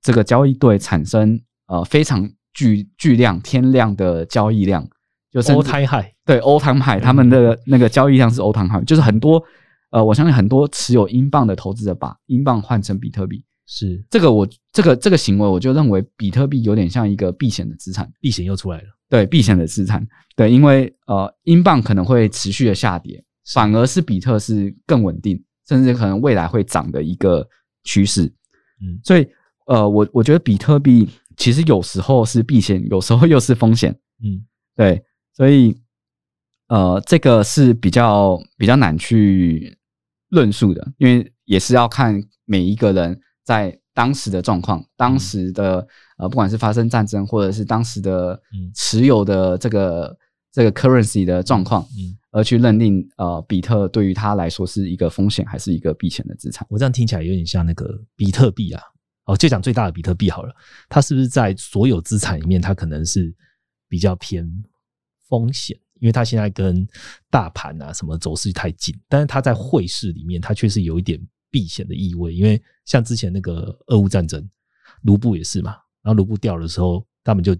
[0.00, 4.88] 这个交易对产生呃非常巨巨量天量的交易量，
[5.32, 9.42] 就是欧台海对欧台海他们的那个交易量是欧台海，就是很多
[9.90, 13.44] 呃我相信很多持有英镑的投资者把英镑换成比特币。
[13.66, 18.84] 是这个我这个这个行为，我就认为比特币有点像一个避险的资产，避险又出来了。
[19.08, 27.48] 对，避险的资产，对，因为呃，英镑可能会持续的下跌，反而是比特是更稳定，甚至可能未来会涨的一个
[27.84, 28.24] 趋势。
[28.82, 29.26] 嗯，所以
[29.66, 33.90] 呃，我我觉得比特币其实有时候是避险，有时候又是风险。
[34.22, 34.44] 嗯，
[34.76, 35.74] 对，所以
[36.68, 39.78] 呃，这个是比较比较难去
[40.28, 43.18] 论述的，因为也是要看每一个人。
[43.44, 48.40] 在当时的状况，当时的呃，不管是发生战争，或者是当时的
[48.74, 50.18] 持有的这个
[50.50, 56.66] 这个 currency 的状况，嗯，而去认定呃，比特对于他来说是一个风险还是一个避险的资产。
[56.70, 58.82] 我这样听起来有点像那个比特币啊，
[59.26, 60.52] 哦，就讲最大的比特币好了，
[60.88, 63.32] 它是不是在所有资产里面，它可能是
[63.88, 64.48] 比较偏
[65.28, 66.84] 风险，因为它现在跟
[67.30, 71.20] 大盘啊什么走势太近，但是它在汇市里面，它却是有一点。
[71.54, 74.44] 避险的意味，因为像之前那个俄乌战争，
[75.02, 75.76] 卢布也是嘛。
[76.02, 77.56] 然后卢布掉的时候，他们就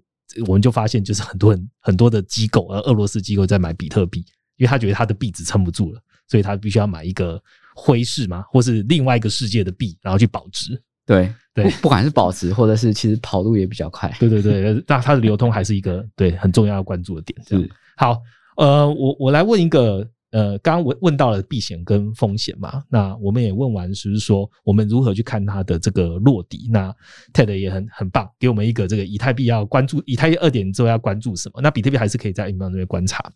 [0.49, 4.19] 我们就发现，就是很多人很多的机构，而俄罗斯机构在买比特币，
[4.57, 7.41] 因为他觉得他的币值撑不住了，所以他必须要买一个
[7.77, 10.83] 灰市嘛，或是另外一个世界的币，然后去保值。
[11.07, 14.13] 对对，不管是保值，或者是其实跑路也比较快。
[14.19, 17.41] 对对对，那它的流通还是一个对很重要要关注的点。
[17.47, 18.21] 是好，
[18.57, 20.11] 呃，我我来问一个。
[20.35, 26.69] 呃，刚刚问问到了避险跟风险嘛，那我们也问完，就是说我们如何去看它的这个落地。
[26.73, 26.93] 那
[27.33, 31.61] Ted 也很很棒，给我们一个这个以太币要关注，以太币二点之后要关注什么？
[31.63, 33.33] 那比特币还是可以在英镑这边观察。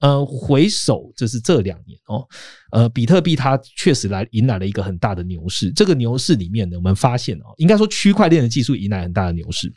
[0.00, 2.26] 呃，回首就是这两年哦，
[2.72, 5.70] 呃，比特币它确实来迎来了一个很大的牛市。
[5.70, 9.70] 这个牛市里面呢，我们发现哦，应该说区块链的技术迎来很大的牛市。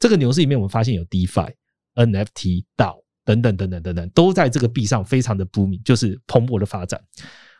[0.00, 1.52] 这个牛市里面，我们发现有 DeFi、
[1.96, 2.98] NFT、到。
[3.28, 6.98] 等等等等等等，都在这个币上非常的 booming，就是蓬勃的发展。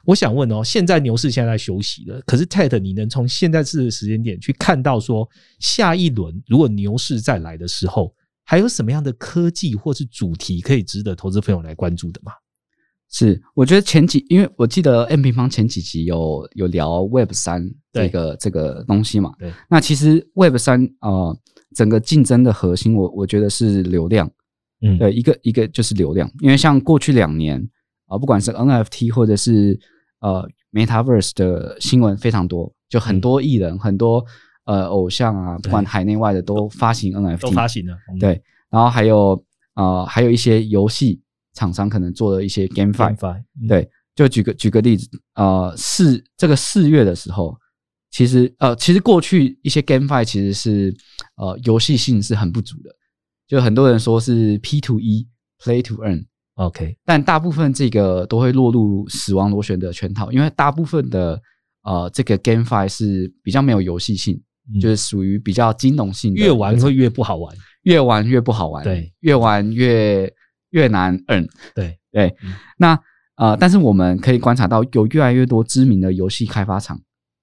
[0.06, 5.28] 我想问哦，现在牛市现在在休息了，可是 Ted，你能从现在这个时间点去看到说，
[5.58, 12.32] 下一轮如果牛市再来的时候，还有什么样的科技或是主题可以值得投资朋友来关注的吗？
[13.10, 21.36] 是，我觉得前几，因为我记得 M 平方前几集有有聊 Web 三这个这个东西嘛，对，那其实 Web 三啊，
[21.74, 24.30] 整个竞争的核心，我我觉得是流量。
[24.80, 27.60] 嗯，对，一个一个就是流量，因为像过去两年
[28.06, 29.78] 啊，不管是 NFT 或者是
[30.20, 34.24] 呃 Metaverse 的新闻非常多，就很多艺人、很多
[34.66, 37.96] 呃偶像啊，不管海内外的都发行 NFT，都发行了。
[38.20, 41.20] 对，然后还有呃还有一些游戏
[41.54, 43.16] 厂商可能做了一些 GameFi，
[43.66, 47.58] 对，就举个举个例子，呃四这个四月的时候，
[48.12, 50.94] 其实呃其实过去一些 GameFi 其实是
[51.36, 52.94] 呃游戏性是很不足的。
[53.48, 55.26] 就很多人说是 P to E
[55.60, 61.40] Play to Earn，OK，但大部分这个都会落入死亡螺旋的圈套，因为大部分的
[61.82, 64.40] 呃这个 GameFi 是比较没有游戏性，
[64.80, 70.32] 就是属于比较金融性，越玩会越不好玩，越玩越不好玩，对，越玩越
[70.70, 71.98] 越难 earn，对。
[72.10, 72.34] 对。
[72.78, 72.98] 那
[73.36, 76.98] 呃，但是我们可以观察到，有越来越多知名的游戏开发厂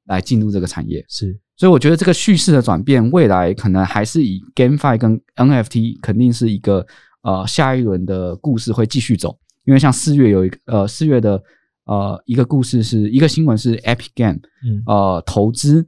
[0.05, 1.39] 来进入这个产业，是。
[1.57, 6.85] 所以我觉得这个叙事的转变，未来可能还是以 GameFi 跟 NFT 肯定是一个
[7.21, 9.37] 呃下一轮的故事会继续走。
[9.63, 11.41] 因为像四月有一个呃四月的
[11.85, 14.39] 呃一个故事是一个新闻是 Epic Game
[14.85, 15.87] 呃投资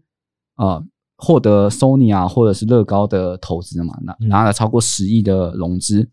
[0.55, 0.81] 呃
[1.17, 6.09] 获得 Sony 啊或者是乐高的投资嘛，拿拿了超过十亿的融资，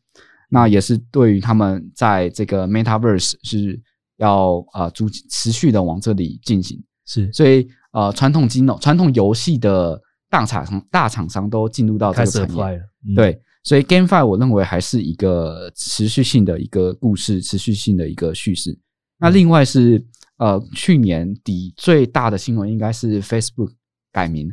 [0.51, 3.81] 那也是对于他们在这个 Metaverse 是
[4.17, 6.83] 要啊逐持续的往这里进行。
[7.07, 7.69] 是，所以。
[7.95, 12.83] 呃，传统金融、传统游戏的大厂商、大厂商都进入到这个产业，
[13.15, 18.77] 对，所以 GameFi 我认为还是一个持续性的一个故事，持续性的一个叙事。
[19.19, 20.05] 那另外是
[20.39, 23.71] 呃，去年底最大的新闻应该是 Facebook
[24.11, 24.51] 改名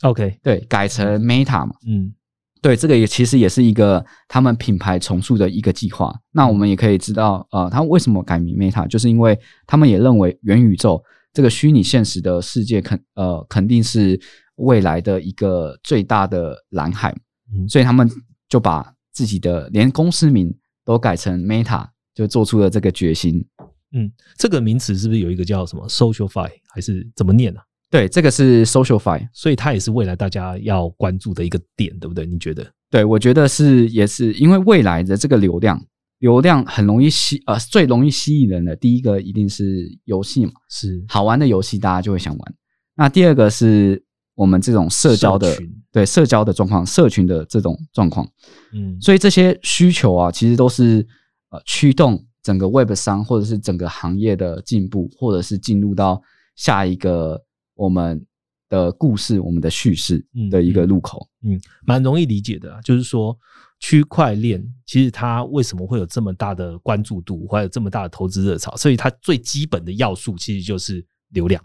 [0.00, 2.14] ，OK，对，改成 Meta 嘛，嗯，
[2.62, 6.18] 对，这个也其实也是一个他们品牌重塑的一个计划。
[6.32, 11.04] 那我们也可以知道，呃，他为什么改名 Meta，就是因为他们也认为元宇宙
[11.38, 14.20] 这个虚拟现实的世界肯呃肯定是
[14.56, 17.14] 未来的一个最大的蓝海，
[17.54, 18.10] 嗯所以他们
[18.48, 20.52] 就把自己的连公司名
[20.84, 23.46] 都改成 Meta，就做出了这个决心。
[23.92, 27.64] 嗯，这个名词是不是有一个叫什么 SocialFi，还是怎么念呢、啊？
[27.88, 29.28] 对，这个是 SocialFi。
[29.32, 32.26] 所以它也是未来大家要关注的一个点，对不对？
[32.26, 32.68] 你觉得？
[32.90, 35.80] 对，我觉得是也是因为未来的这个流量，
[36.18, 41.04] 流量很容易吸呃最容易吸引人的，第一个一定是游戏嘛，是。
[41.08, 42.54] 好玩的游戏大家就会想玩。
[42.96, 44.04] 那第二个是
[44.34, 45.62] 我们这种社交的社
[45.92, 48.28] 对社交的状况，社群的这种状况，
[48.72, 51.06] 嗯，所以这些需求啊，其实都是
[51.50, 56.20] 呃驱动整个 Web 商或者是整个行业的进步，或者是进入到
[56.56, 57.40] 下一个
[57.74, 58.24] 我们
[58.68, 61.28] 的故事、我们的叙事的一个入口。
[61.44, 63.36] 嗯，蛮容易理解的啊，就是说
[63.80, 68.76] 区块链其实它为什么会有这么大的关注度，或者这么大的投资热潮？
[68.76, 71.62] 所以它最基本的要素其实就是流量。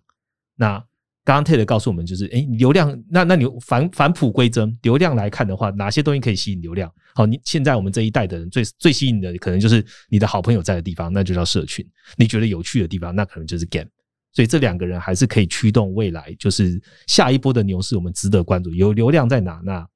[0.55, 0.77] 那
[1.25, 6.91] 刚刚 Ted 告诉我们，就是诶，流量，那那你返返璞归真，流量来看的话，哪些东西可以吸引流量？
[7.15, 11.85] 好，你现在我们这一代的人最最吸引的，可能就是你的好朋友在的地方，那就叫社群；
[12.17, 13.87] 你觉得有趣的地方，那可能就是 game。
[14.33, 18.69] 所以这两个人还是可以驱动未来，就是下一波的牛市，我们值得关注。
[18.71, 19.87] 有流量在哪，那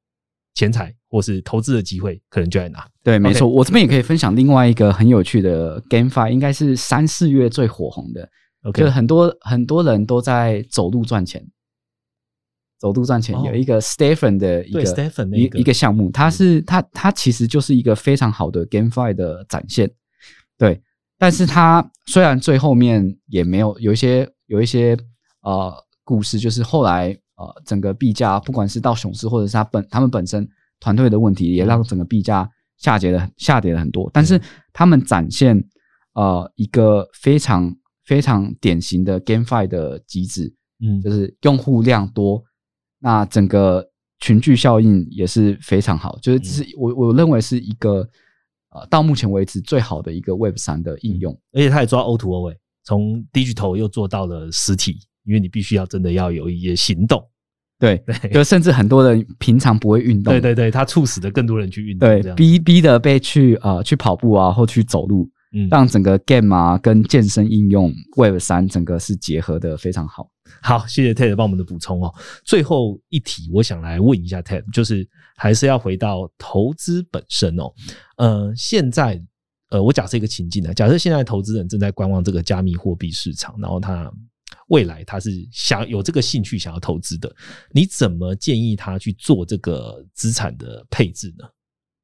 [0.58, 2.84] 钱财或是投资的机会可能就在哪。
[3.03, 8.28] 对，没错，我这边也可以分享另外一个很有趣的 GameFi，应该是三四月最火红的
[8.64, 11.45] ，OK，就是很多很多人都在走路赚钱。
[12.80, 19.91] 走路赚钱哦有一个 Stephen 的一个对 Stephen 那一一个项目，它是它它其实就是一个非常好的 GameFi 的展现，
[20.58, 20.82] 对。
[21.20, 24.95] 但是它虽然最后面也没有有一些有一些
[25.41, 30.48] 呃故事，就是后来呃整个币价不管是到熊市或者是它本他们本身
[30.80, 34.10] 团队的问题，也让整个币价下跌了下跌了很多。
[34.14, 34.40] 但是
[34.74, 35.58] 他们展现
[36.14, 37.76] 呃一个非常
[38.06, 41.02] 非常典型的 GameFi 的机制，嗯。
[41.02, 42.44] 就是用户量多，
[43.00, 48.08] 那整个群聚效应也是非常好，就是这是我我认为是一个
[48.70, 51.34] 呃到目前为止最好的一个 Web 三的应用。
[51.54, 57.23] 而且他也抓 O to O 诶，从 digital 又做到了实体，因为你必须要真的要有一些行动。
[57.80, 58.03] 对，
[58.34, 70.28] 就甚至很多人平常不会运动，对对对，他促使的更多人去运动，对逼逼的被去呃去跑步啊，或去走路，嗯让整个 game 啊跟健身应用 Web 三整个是结合的非常好。
[70.59, 72.11] 好，谢谢 Ted 帮我们的补充哦。
[72.43, 77.71] 最后一题，我想来问一下 Ted，就是还是要回到投资本身哦。
[78.17, 79.21] 呃，现在
[79.69, 84.11] 呃，我假设一个情境呢，假设现在投资人正在观望这个加密货币市场，然后他
[84.68, 87.34] 未来他是想有这个兴趣想要投资的，
[87.72, 91.45] 你怎么建议他去做这个资产的配置呢？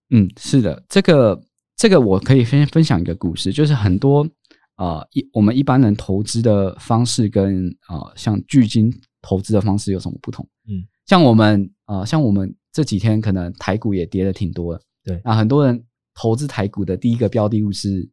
[0.10, 1.42] 嗯，是的，这个
[1.76, 4.28] 这个我可以先分享一个故事，就是很多
[4.76, 10.48] 啊一我们一般人投资的方式跟呃像巨金投资的方式有什么不同？
[10.70, 15.84] 嗯，像我们呃像我们这几天可能台股也跌的挺多的，对啊很多人
[16.14, 18.08] 投资台股的第一个标的物是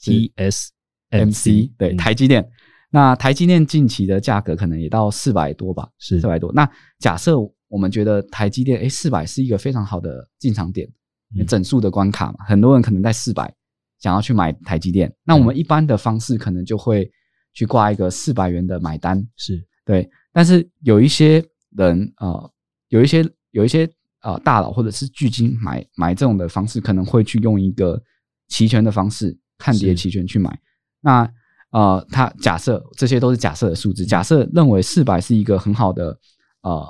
[0.00, 2.48] TSMC 对嗯台积电。
[2.94, 6.52] 那台积电近期的价格可能也到四百多吧，是四百多。
[6.52, 7.38] 那假设
[7.68, 10.86] 我们觉得台积电，哎，四百是一个非常好的进场点，
[11.34, 13.50] 嗯整数的关卡嘛，很多人可能在四百
[13.98, 15.10] 想要去买台积电。
[15.24, 17.10] 那我们一般的方式可能就会
[17.54, 20.06] 去挂一个四百元的买单，是对。
[20.30, 22.52] 但是有一些人呃，
[22.88, 23.88] 有一些有一些
[24.20, 28.02] 呃大佬或者是巨金买买这种的方式，可能会去用一个
[28.48, 30.60] 期权的方式，看跌是期权去买。
[31.00, 31.26] 那
[31.72, 36.16] 呃，他假设这些都是假设的数字，假设认为四百是一个很好的
[36.62, 36.86] 呃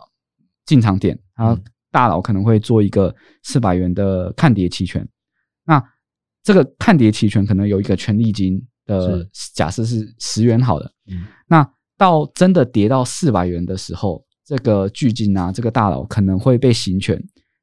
[0.67, 1.65] 进场点，然后嗯。
[1.95, 5.07] 大佬可能会做一个四百元的看跌期权。
[5.67, 5.79] 那
[6.43, 11.27] 这个看跌期权可能有一个权利金的假设是十元好了，嗯。
[11.47, 17.23] 那到真的跌到四百元的时候，这个巨金啊，这个大佬可能会被行权，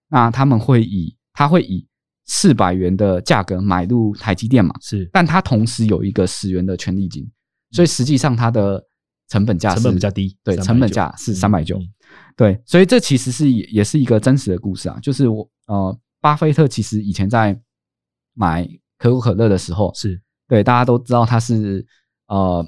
[0.10, 1.88] 那他们会以他会以
[2.32, 5.10] 四百元的价格买入台积电嘛，是。
[5.12, 7.28] 但它同时有一个十元的权利金，
[7.72, 8.80] 所以实际上它的
[9.30, 11.80] 成本价成是本比较低对，成本价是嗯三百九。
[11.80, 11.90] 嗯，
[12.38, 17.60] 对，所以这其实是也也是一个真实的故事啊，就是我呃，巴菲特其实以前在
[18.36, 18.64] 买
[19.00, 20.22] 可口可乐的时候，是。
[20.48, 21.84] 对大家都知道他是
[22.28, 22.64] 呃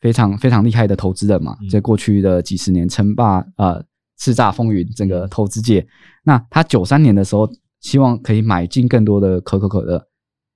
[0.00, 1.68] 非常非常厉害的投资人嘛，嗯。
[1.68, 3.80] 在过去的几十年称霸呃
[4.18, 5.86] 叱咤风云整个投资界。
[6.24, 7.48] 那他九三年的时候，
[7.86, 10.04] 希望可以买进更多的可口可乐。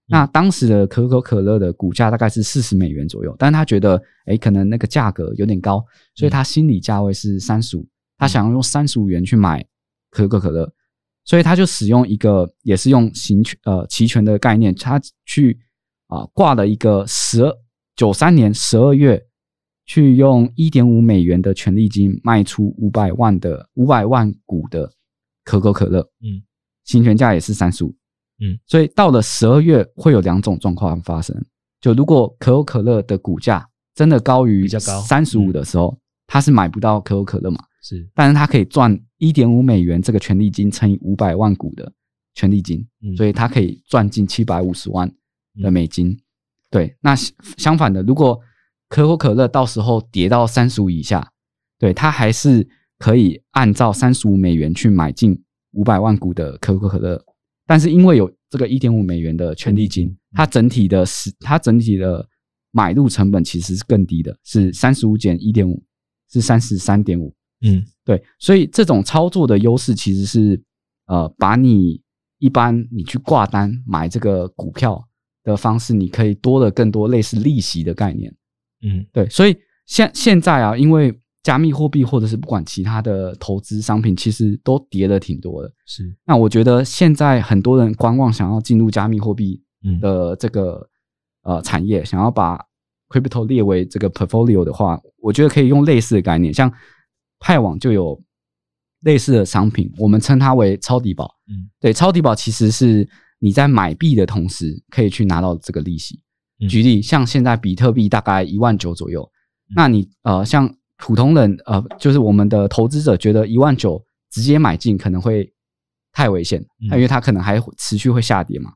[0.07, 5.81] 那当时的可口可乐的股价大概是四十美元左右，但是他觉得，哎，可能那个价格有点高，
[6.17, 7.87] 所以他心理价位是三十五，
[8.19, 9.65] 他想要用三十五元去买
[10.11, 10.69] 可口可乐。
[11.25, 15.57] 所以他就使用一个也是用行权呃期权的概念，他去
[16.09, 17.57] 啊挂了一个十二
[17.95, 19.23] 九三年十二月，
[19.87, 24.91] 去用一点五美元的权利金卖出五百万的五百万股的
[25.45, 26.43] 可口可乐，嗯，
[26.91, 27.95] 行权价也是三十五，
[28.41, 31.37] 嗯，所以到了十二月会有两种状况发生，
[31.81, 41.93] 就如果可口可乐的股价真的高于三十五的时候，他是买不到可口可乐嘛，是，但是他可以赚一点五美元这个权利金乘以五百万股的
[42.35, 43.17] 权利金，嗯。
[43.17, 45.09] 所以他可以赚进七百五十万
[45.63, 46.19] 的美金。
[46.71, 48.41] 对，那相相反的，如果
[48.89, 51.31] 可口可乐到时候跌到三十五以下，
[51.79, 52.67] 对，它还是
[52.99, 55.43] 可以按照三十五美元去买进
[55.73, 57.23] 五百万股的可口可乐，
[57.67, 62.27] 但是因为有这个一点五美元的权利金，它整体的是它整体的
[62.73, 65.83] 买入成本其实是更低的，是三十五减一点五，
[66.31, 67.35] 是三十三点五。
[67.63, 70.63] 嗯对，所以这种操作的优势其实是
[71.07, 72.01] 呃，把你
[72.39, 75.07] 一般你去挂单买这个股票
[75.45, 78.35] 的方式，你可以多了更多类似利息的概念。
[78.83, 79.57] 嗯对，所以
[79.87, 81.13] 现现在啊，因为
[81.43, 85.73] 加密货币或者是不管其他的投资商品，其实都跌了挺多的。
[85.87, 90.87] 是，那我觉得现在很多人观望，想要进入加密货币嗯的这个
[91.43, 92.63] 呃产业，想要把
[93.09, 96.71] crypto 列为这个 portfolio 的话，我觉得可以用类似的概念，像
[97.39, 98.23] 派网就有
[99.01, 101.35] 类似的商品，我们称它为超底宝。
[101.49, 106.21] 嗯对，超底宝其实是你在买币的同时可以去拿到这个利息。
[106.61, 109.23] 嗯举例，像现在比特币大概一万九左右，
[109.71, 110.71] 嗯那你呃像
[111.01, 115.51] 普通人呃就是我们的投资者觉得一万九直接买进可能会
[116.13, 116.93] 太危险，嗯。
[116.93, 118.71] 因为它可能还会持续会下跌嘛。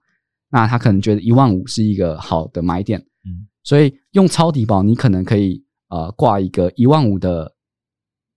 [0.50, 3.46] 那他可能觉得一万五是一个好的买点，嗯。
[3.62, 7.52] 所以用超底保，你可能可以呃挂一个一万五的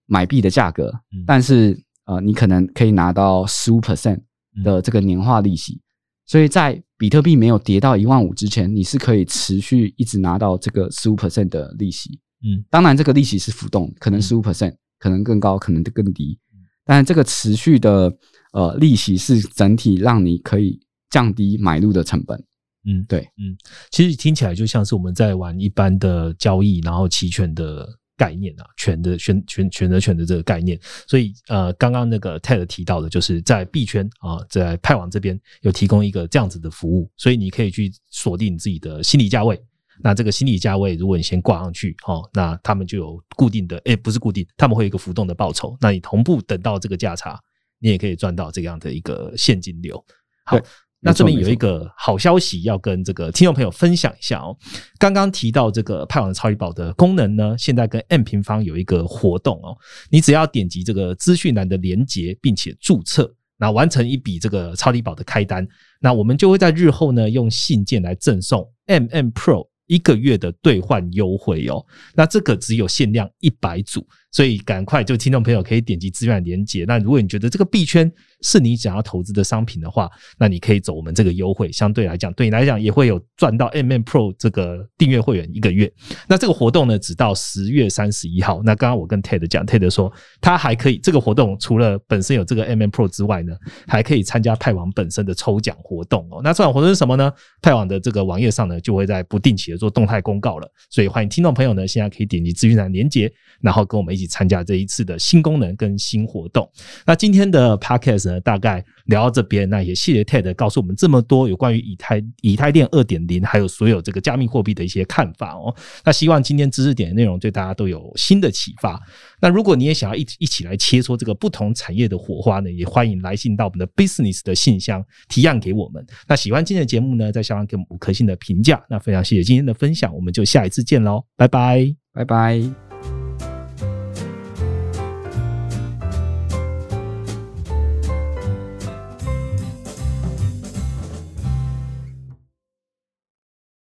[0.05, 1.23] 买币的价格，嗯。
[1.25, 4.19] 但是呃你可能可以拿到十五 percent
[4.63, 5.79] 的这个年化利息，
[6.25, 12.19] 所以在比特币没有跌到一万五之前，你是可以持续一直拿到这个十五 percent 的利息。
[12.43, 16.37] 嗯当然，这个利息是浮动，可能十五 percent，可能更高，可能更低。
[16.85, 18.15] 但是这个持续的
[18.53, 20.79] 呃利息是整体让你可以
[21.09, 22.41] 降低买入的成本。
[22.85, 23.57] 嗯，对，嗯，
[23.91, 27.85] 其实听起来就像是我们在玩一般的交易，然后期权的
[28.15, 30.79] 概念啊，权的选选选择权的这个概念。
[31.05, 39.61] 所以呃，刚刚那个 Ted 提到的，就是在币圈啊，在派网这边有提供一个这样子的服务，所以你可以去锁定你自己的心理价位。
[40.03, 45.75] 那这个心理价位，如果你先挂上去，哦，那他们就有固定的，诶，不是固定，他们会有一个浮动的报酬。
[45.81, 47.39] 那你同步等到这个价差，
[47.79, 50.03] 你也可以赚到这样的一个现金流。
[50.45, 50.59] 好，
[50.99, 54.57] 那这边有一个好消息要跟这个听众朋友分享一下哦。
[54.97, 59.77] 刚刚提到这个派网超级宝的功能呢，现在跟 M 平方有一个活动哦，
[60.09, 63.33] 你只要点击这个资讯栏的连接，并且注册。
[63.59, 65.67] 那完成一笔这个超低保的开单，
[65.99, 71.85] 那我们就会在日后呢用信件来赠送 MM Pro 一个月的兑换优惠哦。
[72.13, 74.07] 那这个只有限量一百组，
[74.37, 76.85] 所以赶快就听众朋友可以点击资源连接。
[76.87, 78.11] 那如果你觉得这个币圈
[78.43, 80.07] 是你想要投资的商品的话，
[80.37, 85.91] 那你可以走我们这个优惠，相对来讲对你来讲也会有赚到 MM Pro 这个订阅会员一个月。
[86.27, 88.61] 那这个活动呢，只到十月三十一号。
[88.63, 93.55] 那刚刚我跟 Ted 讲，Ted 说他还可以这个活动除了本身有这个 MM Pro 之外呢，
[93.87, 96.41] 还可以参加派网本身的抽奖活动哦。
[96.43, 97.33] 那抽奖活动是什么呢？
[97.59, 100.71] 派网的这个网页上呢，就会在不定期的做动态公告了。
[100.91, 106.69] 所以欢迎听众朋友呢，现在可以点击资讯栏连接，然后跟我们一起参加这一次的新功能跟新活动。
[107.05, 115.73] 那今天的 Podcast 呢，大概聊到这边，那也谢谢 Ted 告诉我们这么多有关于以太以太链二点零，还有所有这个加密货币的一些看法哦。
[116.03, 119.01] 那希望今天知识点的内容对大家都有新的启发。
[119.39, 126.05] 那如果你也想要一一起来切磋这个不同产业的火花呢，也欢迎来信到我们的 Business 的信箱提案给我们。
[126.27, 128.83] 那喜欢今天的节目呢，在下方给我们五颗星的评价。
[128.89, 131.95] 那非常谢谢今天的分享，我们就下一次见喽，拜拜。
[132.13, 132.86] 拜拜。